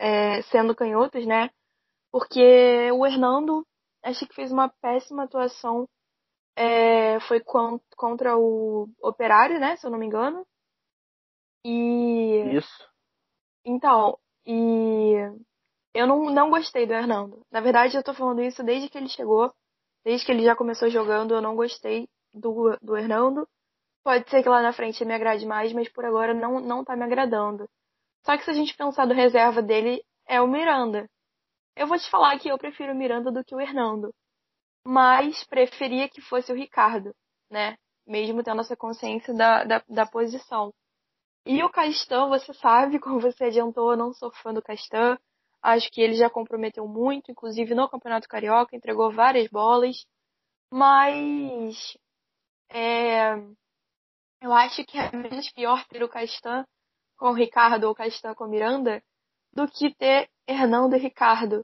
[0.00, 1.50] é, sendo canhotos, né?
[2.10, 3.64] Porque o Hernando
[4.02, 5.86] achei que fez uma péssima atuação.
[6.56, 7.40] É, foi
[7.96, 9.76] contra o Operário, né?
[9.76, 10.44] Se eu não me engano.
[11.64, 12.56] E.
[12.56, 12.88] Isso.
[13.64, 15.14] Então, e
[15.94, 17.44] eu não, não gostei do Hernando.
[17.52, 19.52] Na verdade, eu tô falando isso desde que ele chegou,
[20.02, 23.46] desde que ele já começou jogando, eu não gostei do, do Hernando.
[24.02, 26.96] Pode ser que lá na frente me agrade mais, mas por agora não, não tá
[26.96, 27.68] me agradando.
[28.24, 31.08] Só que se a gente pensar do reserva dele, é o Miranda.
[31.76, 34.12] Eu vou te falar que eu prefiro o Miranda do que o Hernando.
[34.84, 37.14] Mas preferia que fosse o Ricardo,
[37.50, 37.76] né?
[38.06, 40.72] Mesmo tendo essa consciência da, da, da posição.
[41.46, 45.18] E o Castan, você sabe, como você adiantou, eu não sou fã do Castan.
[45.62, 50.06] Acho que ele já comprometeu muito, inclusive no Campeonato Carioca, entregou várias bolas.
[50.70, 51.96] Mas
[52.70, 53.34] é,
[54.40, 56.64] eu acho que é menos pior ter o Castan
[57.20, 59.02] com o Ricardo ou Castan com Miranda
[59.52, 61.62] do que ter Hernando e Ricardo.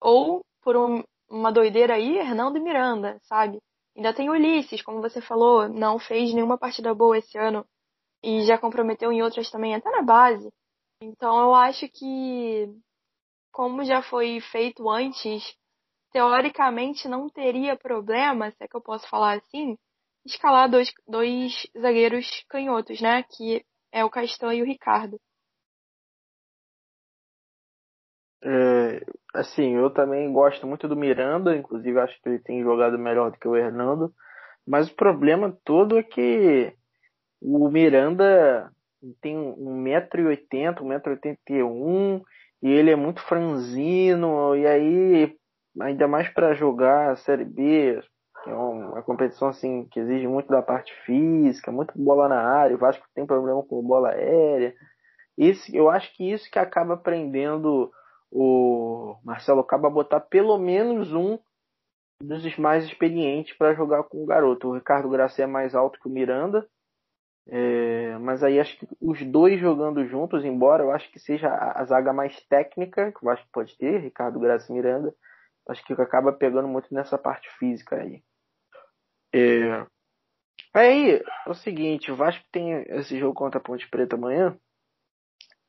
[0.00, 3.58] Ou, por um, uma doideira aí, Hernando e Miranda, sabe?
[3.96, 7.66] Ainda tem Ulisses, como você falou, não fez nenhuma partida boa esse ano
[8.22, 10.48] e já comprometeu em outras também, até na base.
[11.02, 12.72] Então eu acho que,
[13.50, 15.56] como já foi feito antes,
[16.12, 19.76] teoricamente não teria problema, se é que eu posso falar assim,
[20.24, 23.24] escalar dois, dois zagueiros canhotos, né?
[23.24, 25.18] Que é o Castan e o Ricardo.
[28.42, 33.32] É, assim, eu também gosto muito do Miranda, inclusive acho que ele tem jogado melhor
[33.32, 34.12] do que o Hernando,
[34.66, 36.72] mas o problema todo é que
[37.40, 38.70] o Miranda
[39.20, 42.22] tem 1,80m, 1,81m,
[42.62, 45.36] e ele é muito franzino, e aí,
[45.80, 48.00] ainda mais para jogar a Série B,
[48.46, 52.78] é uma competição assim que exige muito da parte física, muito bola na área, o
[52.78, 54.74] Vasco tem problema com bola aérea.
[55.36, 57.90] Isso, eu acho que isso que acaba prendendo
[58.30, 61.38] o Marcelo Cabo a botar pelo menos um
[62.20, 64.68] dos mais experientes para jogar com o garoto.
[64.68, 66.66] O Ricardo Gracia é mais alto que o Miranda,
[67.50, 71.80] é, mas aí acho que os dois jogando juntos, embora eu acho que seja a,
[71.80, 75.14] a zaga mais técnica, que acho que pode ter, Ricardo Graça e Miranda,
[75.68, 78.22] acho que acaba pegando muito nessa parte física aí.
[79.32, 79.86] É,
[80.74, 84.58] aí, é o seguinte, o Vasco tem esse jogo contra a Ponte Preta amanhã,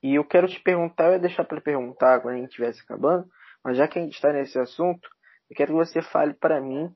[0.02, 3.28] e eu quero te perguntar, eu ia deixar para perguntar quando a gente estivesse acabando,
[3.64, 5.08] mas já que a gente está nesse assunto,
[5.50, 6.90] eu quero que você fale para mim,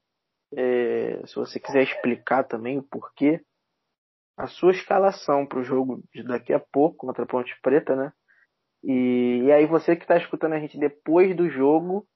[0.55, 3.41] é, se você quiser explicar também o porquê,
[4.37, 8.13] a sua escalação para o jogo de daqui a pouco contra a Ponte Preta, né?
[8.83, 12.07] E, e aí você que está escutando a gente depois do jogo,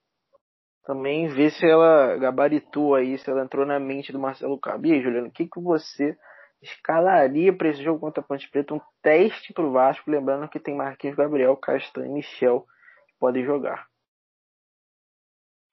[0.87, 4.87] também vê se ela gabaritou aí, se ela entrou na mente do Marcelo Cabo.
[4.87, 6.17] E aí, Juliano, o que, que você
[6.61, 8.73] escalaria para esse jogo contra a Ponte Preta?
[8.73, 12.61] Um teste para o Vasco, lembrando que tem Marquinhos Gabriel, Castanho e Michel
[13.05, 13.85] que podem jogar.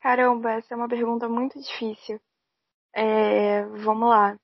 [0.01, 2.21] Caramba, essa é uma pergunta muito difícil.
[2.93, 4.37] É, vamos lá.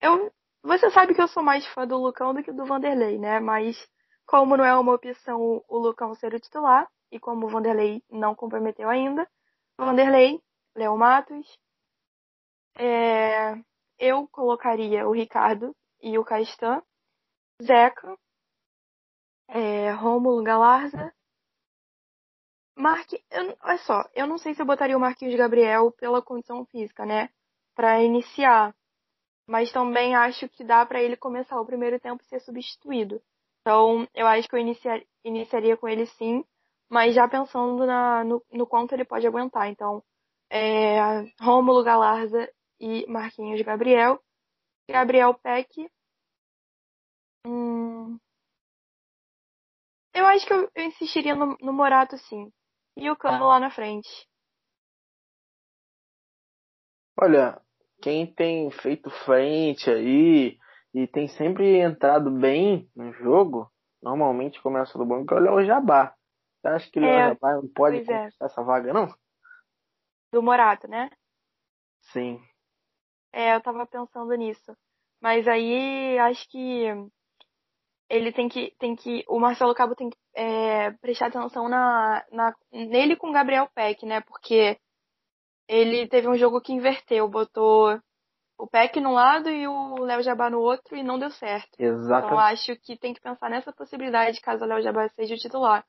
[0.00, 3.38] Eu, você sabe que eu sou mais fã do Lucão do que do Vanderlei, né?
[3.38, 3.76] Mas
[4.24, 8.34] como não é uma opção o Lucão ser o titular, e como o Vanderlei não
[8.34, 9.28] comprometeu ainda,
[9.78, 10.40] Vanderlei,
[10.74, 11.58] Léo Matos,
[12.76, 13.54] é,
[13.98, 16.82] eu colocaria o Ricardo e o Castan,
[17.62, 18.16] Zeca,
[19.48, 21.12] é, Rômulo Galarza,
[22.76, 26.64] Marque, eu, olha só, eu não sei se eu botaria o Marquinhos Gabriel pela condição
[26.66, 27.28] física, né?
[27.74, 28.72] Para iniciar
[29.48, 33.20] mas também acho que dá para ele começar o primeiro tempo e ser substituído.
[33.62, 36.44] Então, eu acho que eu iniciar, iniciaria com ele sim,
[36.88, 39.68] mas já pensando na, no, no quanto ele pode aguentar.
[39.68, 40.02] Então,
[40.50, 41.00] é,
[41.40, 44.20] Rômulo Galarza e Marquinhos Gabriel.
[44.90, 45.90] Gabriel Peck.
[47.46, 48.18] Hum,
[50.18, 52.50] eu acho que eu, eu insistiria no, no, Morato sim.
[52.96, 54.08] E o Cano lá na frente.
[57.20, 57.60] Olha,
[58.02, 60.58] quem tem feito frente aí
[60.92, 63.70] e tem sempre entrado bem no jogo,
[64.02, 66.12] normalmente começa do banco, é o Jabá.
[66.60, 68.04] Você acha que o é, Jabá não pode é.
[68.04, 68.46] conquistar é.
[68.46, 69.08] essa vaga, não?
[70.32, 71.10] Do Morato, né?
[72.12, 72.40] Sim.
[73.32, 74.76] É, eu tava pensando nisso.
[75.20, 76.86] Mas aí acho que
[78.08, 78.74] ele tem que.
[78.78, 83.32] Tem que o Marcelo Cabo tem que é, prestar atenção na, na, nele com o
[83.32, 84.20] Gabriel Peck, né?
[84.20, 84.78] Porque
[85.68, 88.00] ele teve um jogo que inverteu, botou
[88.58, 91.78] o Peck num lado e o Léo Jabá no outro e não deu certo.
[91.78, 92.26] Exatamente.
[92.26, 95.84] Então acho que tem que pensar nessa possibilidade caso o Léo Jabá seja o titular.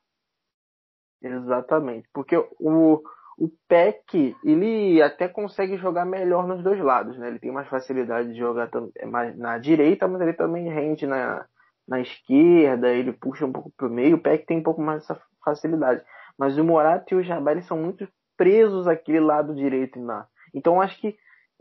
[1.22, 3.02] Exatamente, porque o,
[3.38, 7.28] o Peck, ele até consegue jogar melhor nos dois lados, né?
[7.28, 9.06] Ele tem mais facilidade de jogar é
[9.36, 11.46] na direita, mas ele também rende na,
[11.86, 15.20] na esquerda, ele puxa um pouco pro meio, o Peck tem um pouco mais essa
[15.44, 16.02] facilidade.
[16.38, 20.26] Mas o Morato e o Jabá, eles são muito presos àquele lado direito lá.
[20.54, 21.16] Então acho que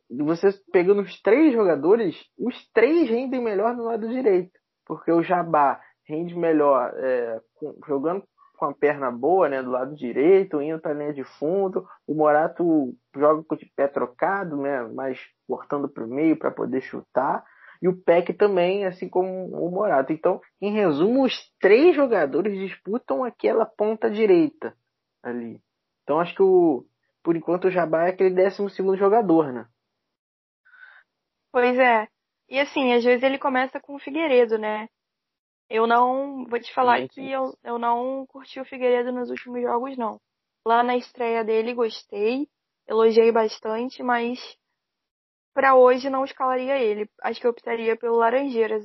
[0.09, 4.51] você pegando os três jogadores, os três rendem melhor no lado direito.
[4.85, 7.39] Porque o Jabá rende melhor é,
[7.87, 8.23] jogando
[8.59, 11.87] com a perna boa, né, do lado direito, indo para a linha de fundo.
[12.05, 15.17] O Morato joga com o pé trocado, né, mas
[15.47, 17.43] cortando para o meio para poder chutar.
[17.81, 20.11] E o Peck também, assim como o Morato.
[20.11, 24.75] Então, em resumo, os três jogadores disputam aquela ponta direita
[25.23, 25.61] ali.
[26.03, 26.85] Então, acho que o,
[27.23, 29.65] por enquanto o Jabá é aquele décimo segundo jogador, né?
[31.51, 32.07] Pois é.
[32.49, 34.89] E assim, às vezes ele começa com o Figueiredo, né?
[35.69, 36.45] Eu não.
[36.45, 40.19] Vou te falar que eu, eu não curti o Figueiredo nos últimos jogos, não.
[40.65, 42.47] Lá na estreia dele gostei,
[42.87, 44.39] elogiei bastante, mas
[45.53, 47.07] para hoje não escalaria ele.
[47.21, 48.83] Acho que eu optaria pelo Laranjeiras.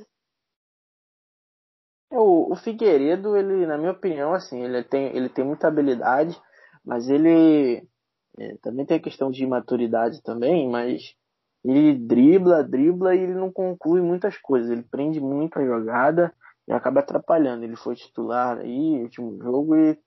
[2.11, 6.39] É, o, o Figueiredo, ele, na minha opinião, assim, ele tem, ele tem muita habilidade,
[6.85, 7.87] mas ele
[8.39, 11.15] é, também tem a questão de maturidade também, mas
[11.63, 14.69] ele dribla, dribla e ele não conclui muitas coisas.
[14.69, 16.31] Ele prende muito a jogada
[16.67, 17.63] e acaba atrapalhando.
[17.63, 19.97] Ele foi titular aí no último jogo e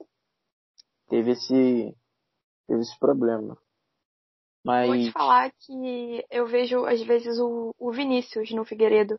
[1.09, 1.97] teve esse,
[2.67, 3.57] teve esse problema.
[4.65, 4.89] Mas...
[4.89, 9.19] Vou te falar que eu vejo às vezes o, o Vinícius no Figueiredo.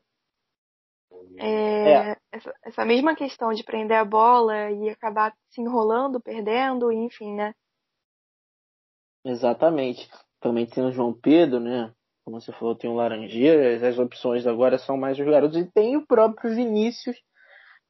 [1.38, 2.18] É, é.
[2.32, 7.54] Essa, essa, mesma questão de prender a bola e acabar se enrolando, perdendo, enfim, né?
[9.26, 10.10] Estamente.
[10.40, 11.94] Também tem o João Pedro, né?
[12.30, 15.98] como você falou, tem o Laranjeiras, as opções agora são mais os garotos, e tem
[15.98, 17.18] o próprio Vinícius,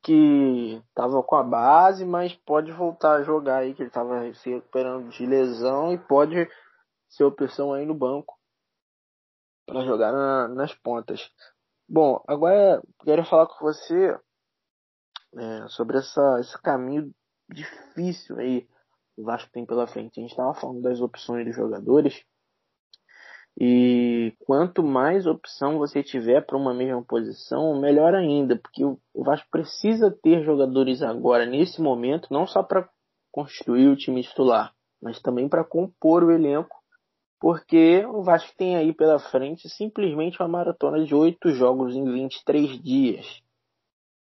[0.02, 4.50] que estava com a base, mas pode voltar a jogar aí, que ele estava se
[4.50, 6.50] recuperando de lesão e pode
[7.10, 8.38] ser opção aí no banco
[9.66, 11.30] para jogar na, nas pontas.
[11.88, 14.18] Bom, agora quero falar com você
[15.36, 17.12] é, sobre essa, esse caminho
[17.50, 18.68] difícil aí
[19.18, 20.20] o Vasco tem pela frente.
[20.20, 22.24] A gente estava falando das opções dos jogadores
[23.62, 29.50] e quanto mais opção você tiver para uma mesma posição, melhor ainda, porque o Vasco
[29.52, 32.88] precisa ter jogadores agora, nesse momento, não só para
[33.30, 36.74] construir o time titular, mas também para compor o elenco,
[37.38, 42.82] porque o Vasco tem aí pela frente simplesmente uma maratona de oito jogos em 23
[42.82, 43.42] dias.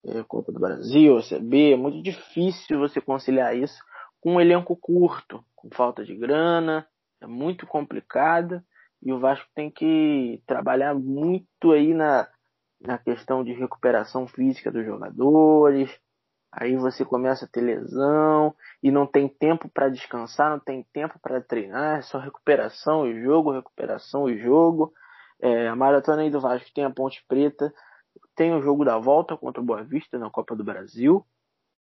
[0.04, 3.80] É, Copa do Brasil, CB, é muito difícil você conciliar isso
[4.20, 6.84] com um elenco curto, com falta de grana,
[7.20, 8.62] é muito complicado.
[9.02, 12.28] E o Vasco tem que trabalhar muito aí na,
[12.80, 15.90] na questão de recuperação física dos jogadores.
[16.50, 21.18] Aí você começa a ter lesão e não tem tempo para descansar, não tem tempo
[21.20, 24.92] para treinar, é só recuperação e jogo, recuperação e jogo.
[25.40, 27.72] É, a maratona aí do Vasco tem a Ponte Preta,
[28.34, 31.24] tem o jogo da volta contra o Boa Vista na Copa do Brasil.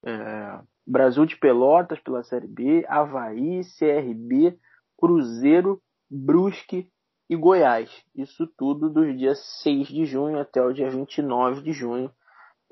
[0.06, 4.58] É, Brasil de Pelotas pela Série B, Havaí, CRB,
[4.98, 6.90] Cruzeiro, Brusque
[7.30, 7.90] e Goiás.
[8.16, 12.12] Isso tudo dos dias 6 de junho até o dia 29 de junho.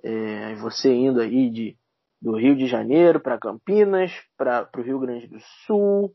[0.04, 1.78] É, você indo aí de,
[2.22, 6.14] do Rio de Janeiro para Campinas, para o Rio Grande do Sul,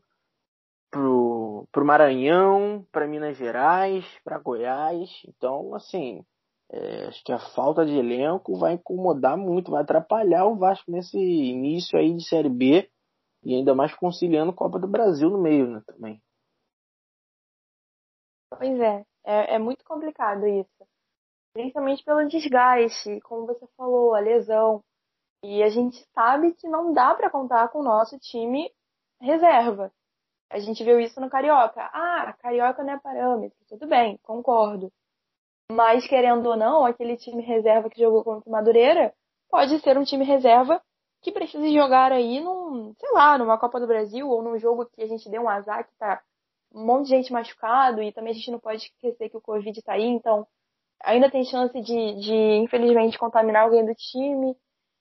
[0.89, 5.09] para o Maranhão, para Minas Gerais, para Goiás.
[5.27, 6.23] Então, assim,
[6.71, 11.17] é, acho que a falta de elenco vai incomodar muito, vai atrapalhar o Vasco nesse
[11.17, 12.89] início aí de Série B
[13.43, 16.21] e ainda mais conciliando Copa do Brasil no meio, né, também.
[18.57, 20.87] Pois é, é, é muito complicado isso.
[21.53, 24.83] Principalmente pelo desgaste, como você falou, a lesão.
[25.43, 28.71] E a gente sabe que não dá para contar com o nosso time
[29.19, 29.91] reserva.
[30.49, 31.89] A gente viu isso no Carioca.
[31.93, 33.57] Ah, Carioca não é parâmetro.
[33.67, 34.91] Tudo bem, concordo.
[35.71, 39.13] Mas, querendo ou não, aquele time reserva que jogou contra o Madureira
[39.49, 40.81] pode ser um time reserva
[41.21, 45.01] que precisa jogar aí num, sei lá, numa Copa do Brasil ou num jogo que
[45.01, 46.21] a gente deu um azar que tá
[46.73, 49.77] um monte de gente machucado e também a gente não pode esquecer que o Covid
[49.77, 50.47] está aí, então
[51.03, 54.55] ainda tem chance de, de, infelizmente, contaminar alguém do time.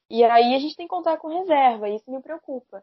[0.08, 2.82] E aí a gente tem que contar com reserva, e isso me preocupa.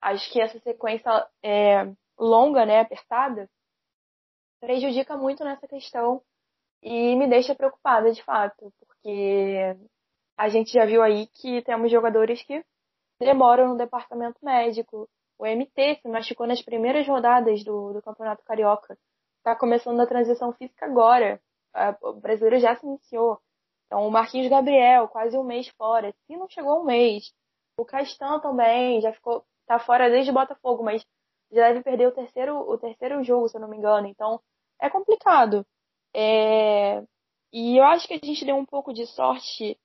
[0.00, 1.10] Acho que essa sequência
[1.42, 1.88] é,
[2.18, 3.48] longa, né, apertada,
[4.60, 6.22] prejudica muito nessa questão
[6.82, 9.76] e me deixa preocupada, de fato, porque
[10.36, 12.64] a gente já viu aí que temos jogadores que
[13.18, 15.08] demoram no departamento médico,
[15.44, 18.98] o MT se machucou nas primeiras rodadas do, do Campeonato Carioca.
[19.38, 21.38] Está começando a transição física agora.
[22.00, 23.38] O brasileiro já se iniciou.
[23.86, 26.14] Então, o Marquinhos Gabriel, quase um mês fora.
[26.26, 27.32] Se não chegou um mês.
[27.78, 31.04] O Castan também, já ficou, tá fora desde Botafogo, mas
[31.52, 34.06] já deve perder o terceiro, o terceiro jogo, se eu não me engano.
[34.06, 34.40] Então,
[34.80, 35.66] é complicado.
[36.14, 37.02] É...
[37.52, 39.78] E eu acho que a gente deu um pouco de sorte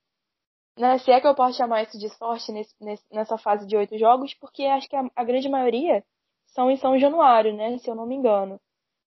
[0.80, 2.74] né, se é que eu posso chamar isso de sorte nesse,
[3.12, 6.02] nessa fase de oito jogos, porque acho que a, a, grande maioria
[6.48, 7.78] são em São Januário, né?
[7.80, 8.60] Se eu não me engano.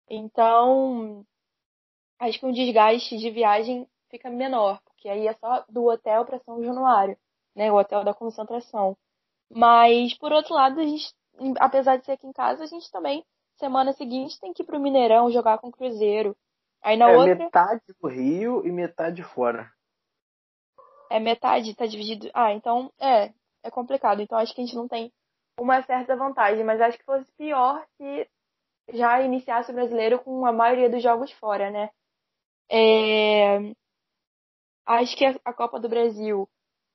[0.08, 1.26] Então,
[2.18, 6.38] acho que o desgaste de viagem fica menor, porque aí é só do hotel para
[6.38, 7.18] São Januário,
[7.54, 7.70] né?
[7.70, 8.96] O hotel da concentração.
[9.50, 11.14] Mas, por outro lado, a gente,
[11.60, 13.22] apesar de ser aqui em casa, a gente também,
[13.56, 16.34] semana seguinte, tem que ir pro Mineirão jogar com o Cruzeiro.
[16.82, 17.34] Aí na é outra.
[17.34, 19.70] metade do Rio e metade fora.
[21.10, 22.30] É metade, tá dividido.
[22.34, 23.32] Ah, então é,
[23.62, 24.20] é complicado.
[24.20, 25.12] Então acho que a gente não tem
[25.58, 28.28] uma certa vantagem, mas acho que fosse pior se
[28.92, 31.90] já iniciasse o brasileiro com a maioria dos jogos fora, né?
[32.70, 33.58] É...
[34.86, 36.48] Acho que a Copa do Brasil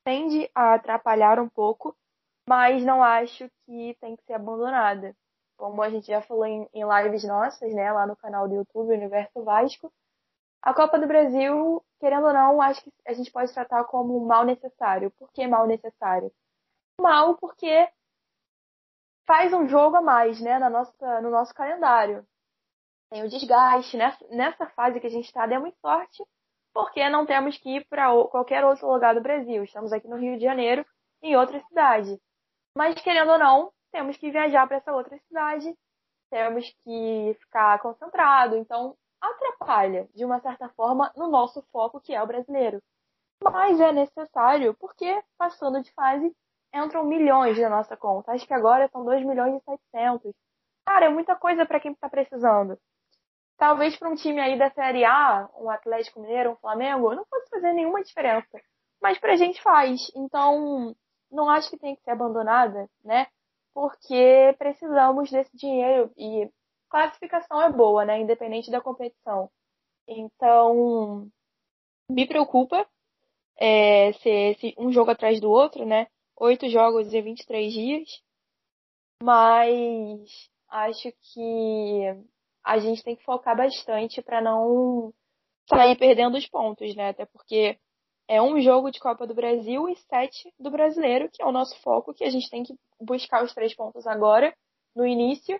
[0.03, 1.95] tende a atrapalhar um pouco,
[2.47, 5.15] mas não acho que tem que ser abandonada.
[5.57, 9.43] Como a gente já falou em, lives nossas, né, lá no canal do YouTube Universo
[9.43, 9.93] Vasco,
[10.63, 14.45] a Copa do Brasil, querendo ou não, acho que a gente pode tratar como mal
[14.45, 15.11] necessário.
[15.11, 16.31] Por que mal necessário?
[16.99, 17.89] Mal porque
[19.27, 22.25] faz um jogo a mais, né, na nossa, no nosso calendário.
[23.11, 23.97] Tem o desgaste.
[23.97, 26.23] Nessa, nessa fase que a gente está, demos sorte,
[26.73, 29.65] porque não temos que ir para qualquer outro lugar do Brasil.
[29.65, 30.85] Estamos aqui no Rio de Janeiro,
[31.21, 32.17] em outra cidade.
[32.77, 35.77] Mas, querendo ou não, temos que viajar para essa outra cidade,
[36.31, 38.55] temos que ficar concentrado.
[38.55, 38.95] Então,
[39.29, 42.81] atrapalha, de uma certa forma, no nosso foco, que é o brasileiro.
[43.41, 46.33] Mas é necessário, porque passando de fase,
[46.73, 48.31] entram milhões na nossa conta.
[48.31, 50.33] Acho que agora são 2 milhões e 700.
[50.85, 52.77] Cara, é muita coisa para quem está precisando.
[53.57, 57.49] Talvez para um time aí da Série A, um Atlético Mineiro, um Flamengo, não fosse
[57.49, 58.59] fazer nenhuma diferença.
[59.01, 60.11] Mas pra gente faz.
[60.15, 60.95] Então,
[61.31, 63.27] não acho que tem que ser abandonada, né?
[63.73, 66.49] Porque precisamos desse dinheiro e
[66.93, 68.21] classificação é boa, né?
[68.21, 69.49] Independente da competição.
[70.07, 71.27] Então,
[72.07, 72.87] me preocupa
[73.57, 76.07] é, ser esse, um jogo atrás do outro, né?
[76.37, 78.09] oito jogos em 23 dias,
[79.21, 82.01] mas acho que
[82.63, 85.13] a gente tem que focar bastante para não
[85.69, 87.09] sair perdendo os pontos, né?
[87.09, 87.77] Até porque
[88.27, 91.79] é um jogo de Copa do Brasil e sete do Brasileiro, que é o nosso
[91.81, 94.55] foco, que a gente tem que buscar os três pontos agora,
[94.95, 95.59] no início,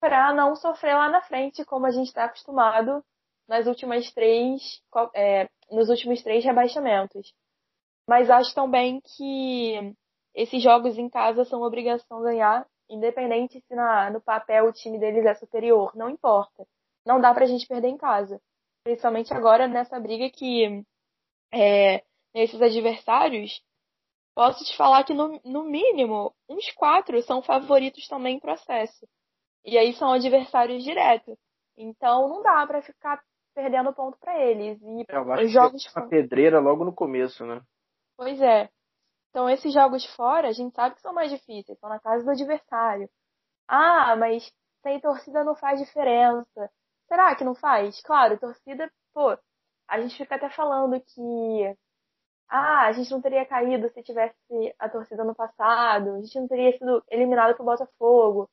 [0.00, 3.04] para não sofrer lá na frente, como a gente está acostumado
[3.46, 4.80] nas últimas três,
[5.14, 7.32] é, nos últimos três rebaixamentos.
[8.08, 9.94] Mas acho também que
[10.34, 15.24] esses jogos em casa são obrigação ganhar, independente se na, no papel o time deles
[15.26, 16.66] é superior, não importa.
[17.04, 18.40] Não dá pra gente perder em casa.
[18.82, 20.84] Principalmente agora nessa briga que
[21.52, 22.02] é,
[22.34, 23.62] nesses adversários,
[24.34, 29.06] posso te falar que no, no mínimo uns quatro são favoritos também em processo.
[29.64, 31.36] E aí são adversários diretos.
[31.76, 33.22] Então não dá para ficar
[33.54, 34.80] perdendo ponto para eles.
[34.82, 37.60] E é, eu acho os jogos que é uma pedreira logo no começo, né?
[38.16, 38.68] Pois é.
[39.30, 42.30] Então, esses jogos fora, a gente sabe que são mais difíceis, são na casa do
[42.30, 43.08] adversário.
[43.68, 44.52] Ah, mas
[44.82, 46.70] sem torcida não faz diferença.
[47.06, 48.00] Será que não faz?
[48.02, 49.36] Claro, torcida, pô,
[49.88, 51.76] a gente fica até falando que
[52.48, 54.36] ah, a gente não teria caído se tivesse
[54.78, 58.50] a torcida no passado, a gente não teria sido eliminado pro Botafogo.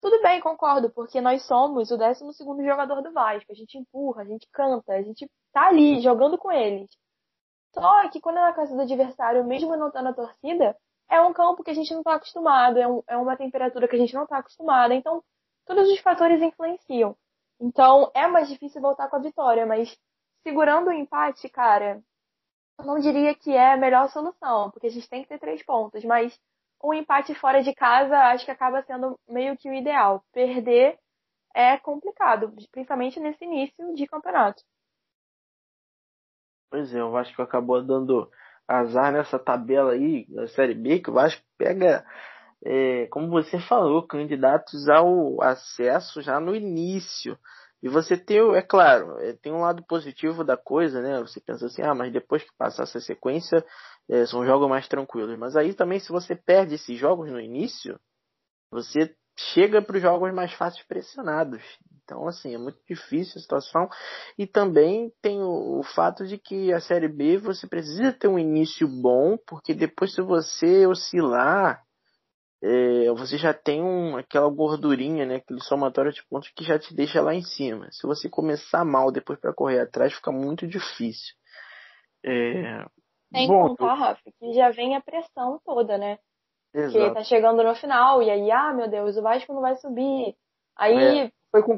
[0.00, 3.52] Tudo bem, concordo, porque nós somos o 12 segundo jogador do Vasco.
[3.52, 6.88] A gente empurra, a gente canta, a gente tá ali jogando com eles.
[7.74, 10.76] Só que quando é na casa do adversário, mesmo não estando na torcida,
[11.08, 13.96] é um campo que a gente não está acostumado, é, um, é uma temperatura que
[13.96, 14.94] a gente não está acostumada.
[14.94, 15.22] Então,
[15.66, 17.16] todos os fatores influenciam.
[17.60, 19.96] Então, é mais difícil voltar com a vitória, mas
[20.42, 22.02] segurando o empate, cara,
[22.78, 25.62] eu não diria que é a melhor solução, porque a gente tem que ter três
[25.62, 26.38] pontos, mas
[26.82, 30.24] um empate fora de casa acho que acaba sendo meio que o ideal.
[30.32, 30.98] Perder
[31.54, 34.62] é complicado, principalmente nesse início de campeonato.
[36.70, 38.30] Pois é, o Vasco acabou dando
[38.66, 42.06] azar nessa tabela aí da Série B, que o Vasco pega,
[42.64, 47.36] é, como você falou, candidatos ao acesso já no início.
[47.82, 51.18] E você tem, é claro, é, tem um lado positivo da coisa, né?
[51.20, 53.64] Você pensa assim, ah, mas depois que passar essa sequência,
[54.10, 55.38] é, são jogos mais tranquilos.
[55.38, 57.98] Mas aí também, se você perde esses jogos no início,
[58.70, 61.62] você chega para os jogos mais fáceis pressionados.
[62.04, 63.88] Então, assim, é muito difícil a situação.
[64.36, 68.38] E também tem o, o, fato de que a Série B você precisa ter um
[68.38, 71.80] início bom, porque depois, se você oscilar,
[72.62, 76.94] é, você já tem um, aquela gordurinha, né, aquele somatório de pontos que já te
[76.94, 77.88] deixa lá em cima.
[77.92, 81.34] Se você começar mal depois para correr atrás, fica muito difícil.
[82.24, 82.84] É,
[83.32, 86.18] Sem bom, contar, Rafa, que já vem a pressão toda, né?
[86.74, 86.92] Exato.
[86.92, 90.36] Que tá chegando no final, e aí, ah, meu Deus, o Vasco não vai subir.
[90.76, 91.32] Aí é,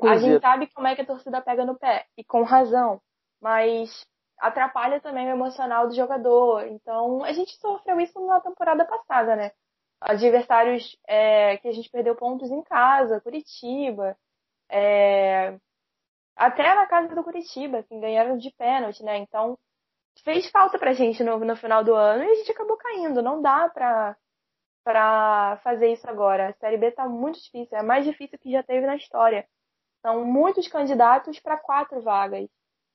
[0.09, 3.01] a gente sabe como é que a torcida pega no pé, e com razão.
[3.41, 4.07] Mas
[4.39, 6.67] atrapalha também o emocional do jogador.
[6.67, 9.53] Então, a gente sofreu isso na temporada passada, né?
[10.03, 14.17] adversários é, que a gente perdeu pontos em casa, Curitiba,
[14.69, 15.57] é,
[16.37, 19.19] até na casa do Curitiba, assim, ganharam de pênalti, né?
[19.19, 19.57] Então,
[20.21, 23.23] fez falta pra gente no, no final do ano e a gente acabou caindo.
[23.23, 24.17] Não dá pra,
[24.85, 26.49] pra fazer isso agora.
[26.49, 29.47] A Série B tá muito difícil, é a mais difícil que já teve na história.
[30.03, 32.49] São muitos candidatos para quatro vagas.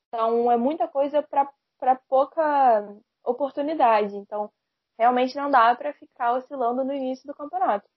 [0.07, 4.15] Então, é muita coisa para pouca oportunidade.
[4.15, 4.51] Então,
[4.97, 7.87] realmente não dá para ficar oscilando no início do campeonato.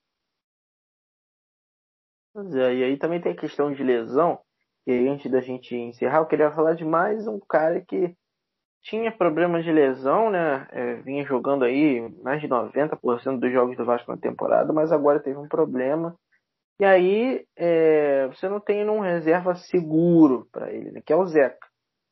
[2.32, 4.40] Pois é, e aí também tem a questão de lesão,
[4.84, 8.16] que antes da gente encerrar, eu queria falar de mais um cara que
[8.82, 10.66] tinha problemas de lesão, né?
[10.70, 15.20] É, vinha jogando aí mais de 90% dos jogos do Vasco na temporada, mas agora
[15.20, 16.16] teve um problema.
[16.80, 21.02] E aí é, você não tem um reserva seguro para ele, né?
[21.04, 21.66] Que é o Zeca.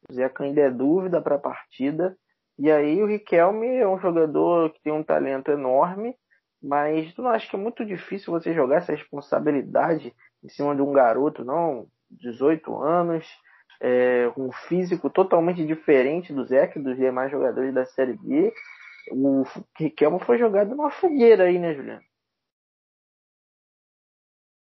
[0.09, 2.17] O Zeca ainda é dúvida para a partida.
[2.59, 6.15] E aí o Riquelme é um jogador que tem um talento enorme,
[6.63, 10.13] mas tu não acha que é muito difícil você jogar essa responsabilidade
[10.45, 11.87] em cima de um garoto, não?
[12.11, 13.27] 18 anos,
[13.81, 18.53] é, um físico totalmente diferente do Zeca e dos demais jogadores da Série B.
[19.11, 19.45] O
[19.77, 22.03] Riquelme foi jogado numa fogueira aí, né, Juliana?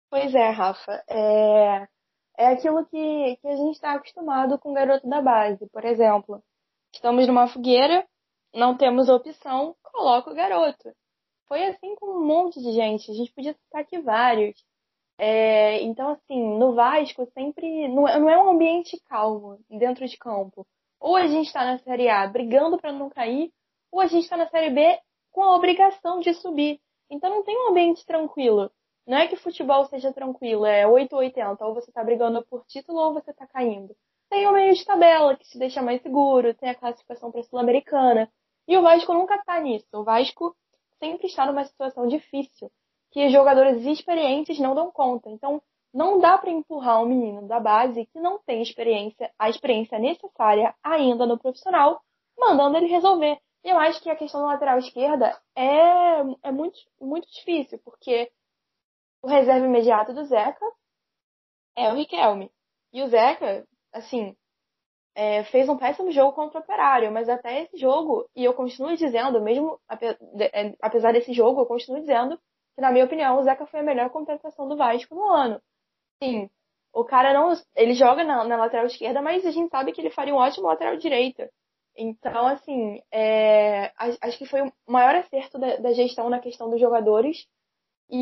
[0.09, 1.03] Pois é, Rafa.
[1.09, 1.88] É,
[2.38, 5.70] é aquilo que, que a gente está acostumado com o garoto da base.
[5.70, 6.43] Por exemplo,
[6.93, 8.05] estamos numa fogueira,
[8.53, 10.91] não temos opção, coloca o garoto.
[11.47, 13.12] Foi assim com um monte de gente.
[13.12, 14.55] A gente podia citar aqui vários.
[15.24, 20.17] É, então, assim, no Vasco sempre não é, não é um ambiente calmo dentro de
[20.17, 20.65] campo.
[20.99, 23.53] Ou a gente está na Série A brigando para não cair,
[23.91, 24.99] ou a gente está na Série B
[25.32, 26.82] com a obrigação de subir.
[27.07, 28.72] Então não tem um ambiente tranquilo.
[29.05, 32.65] Não é que futebol seja tranquilo, é 8 ou 80, ou você está brigando por
[32.65, 33.95] título ou você está caindo.
[34.28, 37.43] Tem o meio de tabela, que se deixa mais seguro, tem a classificação para a
[37.43, 38.28] Sul-Americana.
[38.67, 39.86] E o Vasco nunca está nisso.
[39.93, 40.57] O Vasco
[40.97, 42.72] sempre está numa situação difícil
[43.12, 45.30] que jogadores experientes não dão conta.
[45.30, 45.62] Então,
[45.93, 50.74] não dá para empurrar um menino da base que não tem experiência, a experiência necessária
[50.82, 52.01] ainda no profissional,
[52.38, 53.38] mandando ele resolver.
[53.64, 58.32] E eu acho que a questão da lateral esquerda é, é muito, muito difícil, porque
[59.22, 60.66] o reserva imediato do Zeca
[61.76, 62.49] é o Riquelme.
[62.93, 64.36] E o Zeca, assim,
[65.14, 68.95] é, fez um péssimo jogo contra o Operário, mas até esse jogo, e eu continuo
[68.95, 72.39] dizendo, mesmo é, apesar desse jogo, eu continuo dizendo
[72.76, 75.61] que, na minha opinião, o Zeca foi a melhor contratação do Vasco no ano.
[76.24, 76.49] Sim,
[76.93, 77.53] o cara não.
[77.76, 80.67] Ele joga na, na, lateral esquerda, mas a gente sabe que ele faria um ótimo
[80.67, 81.41] lateral direito.
[81.97, 83.91] Então, assim, é,
[84.22, 87.45] acho que foi o maior acerto da, da, gestão na questão dos jogadores.
[88.09, 88.17] E,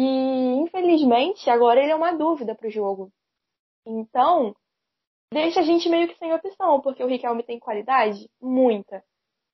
[0.61, 3.11] infelizmente, agora ele é uma dúvida para o jogo.
[3.85, 4.55] Então,
[5.33, 8.29] deixa a gente meio que sem opção, porque o Riquelme tem qualidade?
[8.41, 9.03] Muita.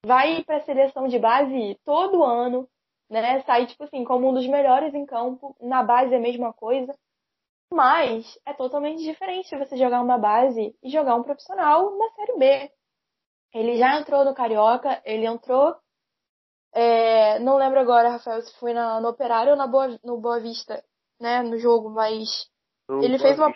[0.06, 2.68] Vai para a seleção de base todo ano,
[3.10, 3.41] né?
[3.43, 5.56] Sair, tipo assim, como um dos melhores em campo.
[5.60, 6.93] Na base é a mesma coisa.
[7.72, 12.72] Mas é totalmente diferente você jogar uma base e jogar um profissional na Série B.
[13.53, 15.76] Ele já entrou no Carioca, ele entrou.
[16.74, 20.39] É, não lembro agora, Rafael, se foi na, no Operário ou na Boa, no Boa
[20.39, 20.84] Vista,
[21.20, 21.41] né?
[21.41, 22.49] No jogo, mas.
[22.88, 23.53] No ele fez uma.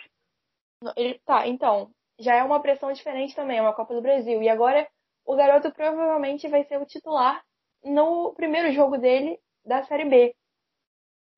[0.96, 1.90] Ele, tá, então.
[2.18, 4.42] Já é uma pressão diferente também, é uma Copa do Brasil.
[4.42, 4.86] E agora
[5.24, 7.42] o garoto provavelmente vai ser o titular
[7.84, 10.34] no primeiro jogo dele da Série B.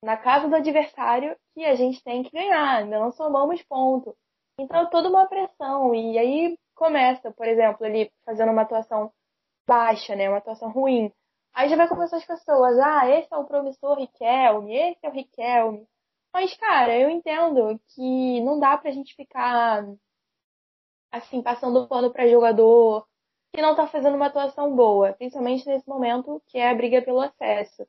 [0.03, 4.17] Na casa do adversário que a gente tem que ganhar, ainda não somamos ponto.
[4.59, 5.95] Então, toda uma pressão.
[5.95, 9.13] E aí começa, por exemplo, ele fazendo uma atuação
[9.67, 10.29] baixa, né?
[10.29, 11.13] Uma atuação ruim.
[11.55, 15.13] Aí já vai começar as pessoas, ah, esse é o promissor Riquelme, esse é o
[15.13, 15.87] Riquelme.
[16.33, 19.85] Mas, cara, eu entendo que não dá pra gente ficar
[21.13, 23.07] assim, passando pano para jogador,
[23.53, 27.21] que não está fazendo uma atuação boa, principalmente nesse momento que é a briga pelo
[27.21, 27.87] acesso.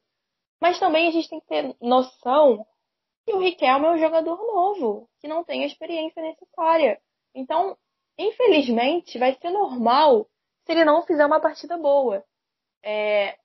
[0.61, 2.65] Mas também a gente tem que ter noção
[3.25, 6.99] que o Riquelme é um jogador novo, que não tem a experiência necessária.
[7.33, 7.77] Então,
[8.17, 10.27] infelizmente, vai ser normal
[10.65, 12.23] se ele não fizer uma partida boa.
[12.83, 13.37] É,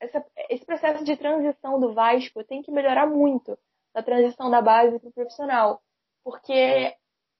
[0.00, 3.58] essa, esse processo de transição do Vasco tem que melhorar muito
[3.94, 5.80] da transição da base para o profissional,
[6.24, 6.94] porque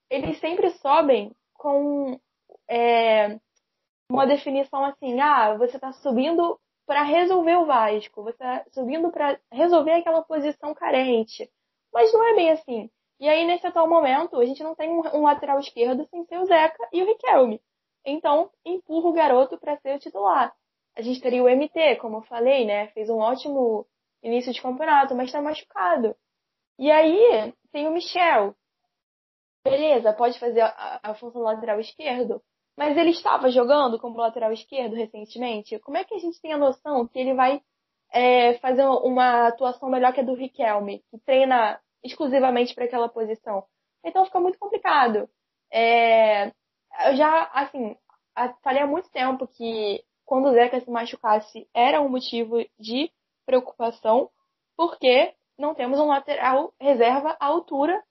[0.09, 2.19] eles sempre sobem com
[2.69, 3.39] é,
[4.13, 9.41] uma definição assim, ah, você está subindo para resolver o Vasco, você está subindo para
[9.51, 11.51] resolver aquela posição carente.
[11.93, 12.91] Mas não é bem assim.
[13.19, 16.45] E aí, nesse atual momento, a gente não tem um, lateral esquerdo sem ser o
[16.45, 17.61] Zeca e o Riquelme.
[18.05, 20.53] Então, empurra o garoto para ser o titular.
[20.95, 22.89] A gente teria o MT, como eu falei, né?
[22.89, 23.87] Fez um ótimo
[24.23, 26.15] início de campeonato, mas está machucado.
[26.79, 28.55] E aí, tem o Michel.
[29.65, 32.43] Beleza, pode fazer a, a função lateral esquerdo,
[32.77, 35.79] mas ele estava jogando como lateral esquerdo recentemente.
[35.81, 37.61] Como é que a gente tem a noção que ele vai
[38.13, 43.65] é, fazer uma atuação melhor que a do Riquelme, que treina exclusivamente para aquela posição.
[44.05, 45.29] Então fica muito complicado.
[45.73, 46.49] É,
[47.07, 47.97] eu já, assim,
[48.63, 53.11] falei há muito tempo que quando o Zeca se machucasse era um motivo de
[53.47, 54.31] preocupação,
[54.77, 58.03] porque não temos um lateral reserva à altura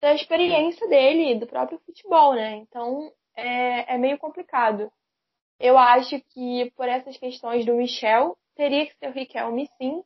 [0.00, 2.56] da experiência dele, do próprio futebol, né?
[2.56, 4.90] Então é, é meio complicado.
[5.58, 10.02] Eu acho que por essas questões do Michel, teria que ser o Riquelme sim,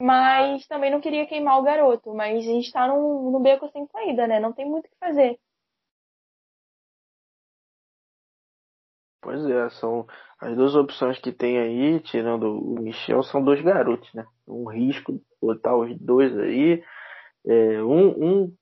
[0.00, 2.14] mas também não queria queimar o garoto.
[2.14, 4.40] Mas a gente tá num, num beco sem saída, né?
[4.40, 5.38] Não tem muito o que fazer.
[9.22, 10.06] Pois é, são
[10.38, 14.24] as duas opções que tem aí, tirando o Michel, são dois garotos, né?
[14.46, 16.84] Um risco botar os dois aí.
[17.44, 18.56] É, um, um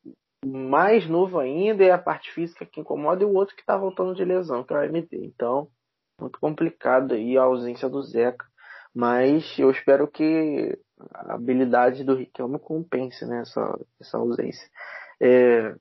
[0.44, 4.14] mais novo ainda é a parte física que incomoda e o outro que tá voltando
[4.14, 5.24] de lesão, que é o MD.
[5.26, 5.68] Então,
[6.20, 8.46] muito complicado aí a ausência do Zeca.
[8.94, 10.78] Mas eu espero que
[11.12, 14.68] a habilidade do Riquelme compense né, essa, essa ausência.
[15.20, 15.74] É,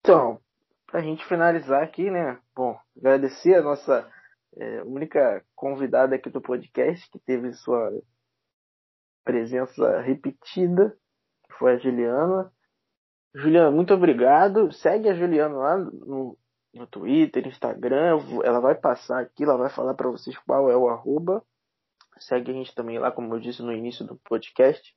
[0.00, 0.40] então,
[0.86, 2.38] para a gente finalizar aqui, né?
[2.54, 4.10] Bom, agradecer a nossa
[4.56, 7.90] é, única convidada aqui do podcast que teve sua
[9.24, 10.96] presença repetida,
[11.46, 12.50] que foi a Juliana.
[13.36, 14.72] Juliana, muito obrigado.
[14.72, 16.38] Segue a Juliana lá no,
[16.72, 18.18] no Twitter, Instagram.
[18.42, 21.44] Ela vai passar aqui, ela vai falar para vocês qual é o arroba.
[22.18, 24.96] Segue a gente também lá, como eu disse no início do podcast,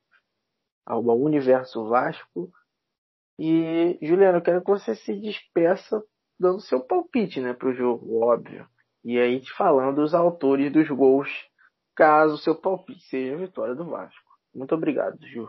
[0.86, 2.50] arroba Universo Vasco.
[3.38, 6.02] E, Juliana, eu quero que você se despeça
[6.38, 8.66] dando seu palpite né, para o jogo, óbvio.
[9.04, 11.28] E aí falando os autores dos gols,
[11.94, 14.30] caso seu palpite seja a vitória do Vasco.
[14.54, 15.46] Muito obrigado, Ju.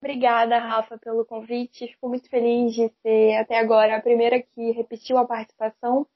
[0.00, 1.88] Obrigada, Rafa, pelo convite.
[1.88, 6.06] Fico muito feliz de ser até agora a primeira que repetiu a participação.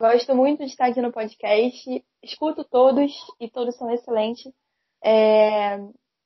[0.00, 2.04] Gosto muito de estar aqui no podcast.
[2.22, 4.52] Escuto todos e todos são excelentes.
[5.04, 5.78] É...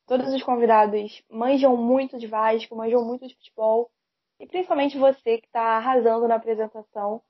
[0.07, 3.91] Todos os convidados manjam muito de Vasco, manjam muito de futebol.
[4.39, 7.23] E principalmente você que está arrasando na apresentação.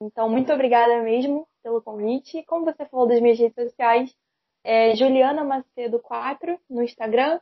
[0.00, 2.42] Então, muito obrigada mesmo pelo convite.
[2.44, 4.14] Como você falou das minhas redes sociais,
[4.62, 7.40] é Juliana Macedo 4 no Instagram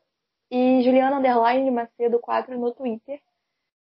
[0.53, 3.19] e Juliana Underline Macedo 4 no Twitter.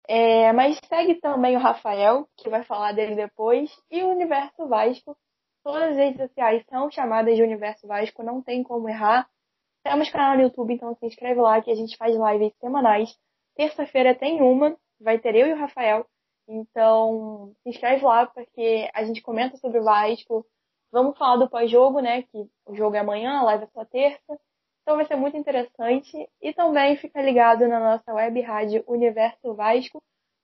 [0.06, 5.16] É, mas segue também o Rafael, que vai falar dele depois, e o Universo Vasco.
[5.64, 9.28] Todas as redes sociais são chamadas de Universo Vasco, não tem como errar.
[9.82, 13.10] Temos canal no YouTube, então se inscreve lá que a gente faz lives semanais.
[13.56, 16.06] Terça-feira tem uma, vai ter eu e o Rafael.
[16.46, 20.46] Então, se inscreve lá porque a gente comenta sobre o Vasco.
[20.92, 22.22] Vamos falar do pós-jogo, né?
[22.22, 24.38] Que o jogo é amanhã, a live é só terça.
[24.84, 26.28] Então vai ser muito interessante.
[26.42, 30.02] E também fica ligado na nossa web rádio Universo Vasco,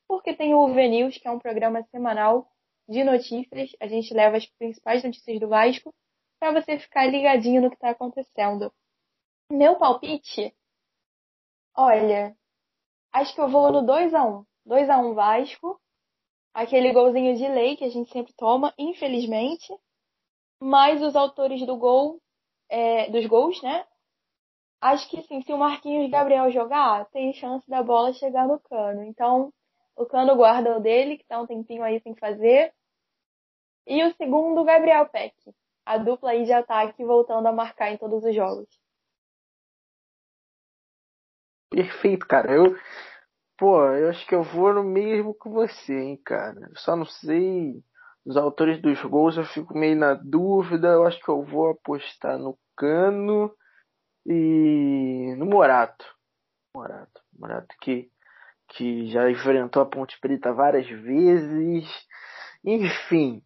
[0.09, 2.51] porque tem o VNews, que é um programa semanal
[2.89, 3.71] de notícias.
[3.79, 5.95] A gente leva as principais notícias do Vasco
[6.41, 8.73] para você ficar ligadinho no que está acontecendo.
[9.53, 10.55] Meu palpite?
[11.77, 12.35] Olha,
[13.13, 15.79] acho que eu vou no 2 a 1 2 a 1 Vasco
[16.55, 19.73] aquele golzinho de lei que a gente sempre toma, infelizmente.
[20.63, 22.21] Mas os autores do gol,
[22.71, 23.87] é, dos gols, né?
[24.81, 29.05] Acho que sim, se o Marquinhos Gabriel jogar, tem chance da bola chegar no cano.
[29.05, 29.53] Então,
[29.95, 32.73] o cano guarda o dele, que tá um tempinho aí sem fazer.
[33.87, 35.35] E o segundo, o Gabriel Peck.
[35.85, 38.69] A dupla aí de ataque voltando a marcar em todos os jogos.
[41.71, 42.53] Perfeito, cara.
[42.53, 42.77] Eu,
[43.61, 46.59] Pô, eu acho que eu vou no mesmo que você, hein, cara.
[46.71, 47.75] Eu só não sei.
[48.25, 50.89] Os autores dos gols eu fico meio na dúvida.
[50.89, 53.55] Eu acho que eu vou apostar no Cano
[54.31, 56.05] e no Morato.
[56.75, 57.21] Morato.
[57.37, 58.09] Morato que,
[58.69, 61.89] que já enfrentou a Ponte Preta várias vezes.
[62.65, 63.43] Enfim,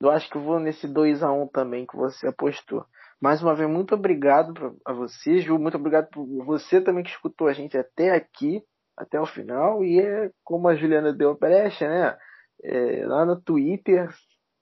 [0.00, 2.86] eu acho que eu vou nesse 2 a 1 também que você apostou.
[3.20, 5.58] Mais uma vez, muito obrigado a você, Ju.
[5.58, 8.64] Muito obrigado por você também que escutou a gente até aqui
[8.96, 9.84] até o final.
[9.84, 12.18] E é como a Juliana deu a brecha, né?
[12.64, 14.08] É, lá no Twitter,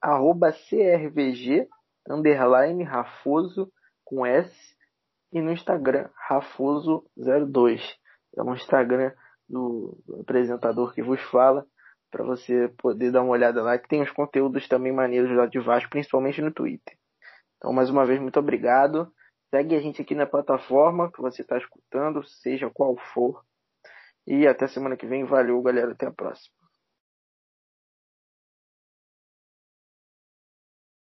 [0.00, 1.68] arroba CRVG,
[2.08, 3.70] underline Rafoso
[4.04, 4.52] com S,
[5.32, 7.80] e no Instagram, Rafoso02.
[8.36, 9.12] É um Instagram
[9.48, 11.66] do, do apresentador que vos fala,
[12.10, 15.60] para você poder dar uma olhada lá, que tem os conteúdos também maneiros lá de
[15.60, 16.96] Vasco, principalmente no Twitter.
[17.56, 19.12] Então, mais uma vez, muito obrigado.
[19.50, 23.44] Segue a gente aqui na plataforma que você está escutando, seja qual for.
[24.26, 25.24] E até semana que vem.
[25.24, 25.92] Valeu, galera.
[25.92, 26.59] Até a próxima.